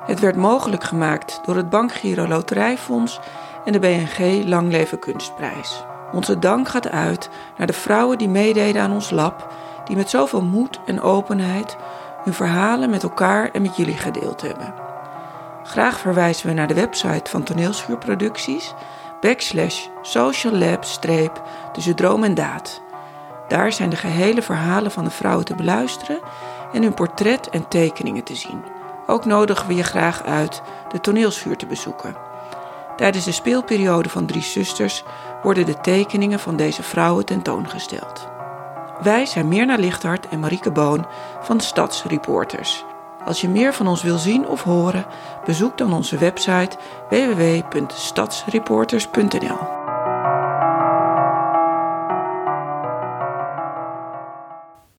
Het 0.06 0.20
werd 0.20 0.36
mogelijk 0.36 0.84
gemaakt 0.84 1.40
door 1.44 1.56
het 1.56 1.70
Bankgiro 1.70 2.26
Loterijfonds 2.28 3.20
en 3.64 3.72
de 3.72 3.78
BNG 3.78 4.44
Langleven 4.44 4.98
Kunstprijs. 4.98 5.84
Onze 6.12 6.38
dank 6.38 6.68
gaat 6.68 6.90
uit 6.90 7.30
naar 7.56 7.66
de 7.66 7.72
vrouwen 7.72 8.18
die 8.18 8.28
meededen 8.28 8.82
aan 8.82 8.92
ons 8.92 9.10
lab, 9.10 9.52
die 9.84 9.96
met 9.96 10.10
zoveel 10.10 10.42
moed 10.42 10.80
en 10.86 11.00
openheid 11.00 11.76
hun 12.24 12.34
verhalen 12.34 12.90
met 12.90 13.02
elkaar 13.02 13.50
en 13.50 13.62
met 13.62 13.76
jullie 13.76 13.96
gedeeld 13.96 14.40
hebben. 14.42 14.85
Graag 15.66 15.98
verwijzen 15.98 16.46
we 16.46 16.52
naar 16.52 16.66
de 16.66 16.74
website 16.74 17.30
van 17.30 17.42
Toneelschuurproducties, 17.42 18.74
backslash 19.20 19.86
social 20.02 20.52
lab 20.52 20.84
streep 20.84 21.42
tussen 21.72 21.96
droom 21.96 22.24
en 22.24 22.34
daad. 22.34 22.82
Daar 23.48 23.72
zijn 23.72 23.90
de 23.90 23.96
gehele 23.96 24.42
verhalen 24.42 24.90
van 24.90 25.04
de 25.04 25.10
vrouwen 25.10 25.44
te 25.44 25.54
beluisteren 25.54 26.20
en 26.72 26.82
hun 26.82 26.94
portret 26.94 27.48
en 27.48 27.68
tekeningen 27.68 28.24
te 28.24 28.34
zien. 28.34 28.62
Ook 29.06 29.24
nodigen 29.24 29.66
we 29.66 29.74
je 29.74 29.82
graag 29.82 30.24
uit 30.24 30.62
de 30.88 31.00
toneelschuur 31.00 31.56
te 31.56 31.66
bezoeken. 31.66 32.16
Tijdens 32.96 33.24
de 33.24 33.32
speelperiode 33.32 34.08
van 34.08 34.26
Drie 34.26 34.42
Zusters 34.42 35.04
worden 35.42 35.66
de 35.66 35.80
tekeningen 35.80 36.38
van 36.38 36.56
deze 36.56 36.82
vrouwen 36.82 37.24
tentoongesteld. 37.24 38.28
Wij 39.02 39.26
zijn 39.26 39.48
Mirna 39.48 39.76
Lichthart 39.76 40.28
en 40.28 40.40
Marieke 40.40 40.70
Boon 40.70 41.06
van 41.40 41.60
Stadsreporters. 41.60 42.84
Als 43.26 43.40
je 43.40 43.48
meer 43.48 43.74
van 43.74 43.86
ons 43.86 44.02
wil 44.02 44.18
zien 44.18 44.48
of 44.48 44.62
horen, 44.62 45.06
bezoek 45.44 45.78
dan 45.78 45.92
onze 45.92 46.18
website 46.18 46.76
www.stadsreporters.nl. 47.10 49.75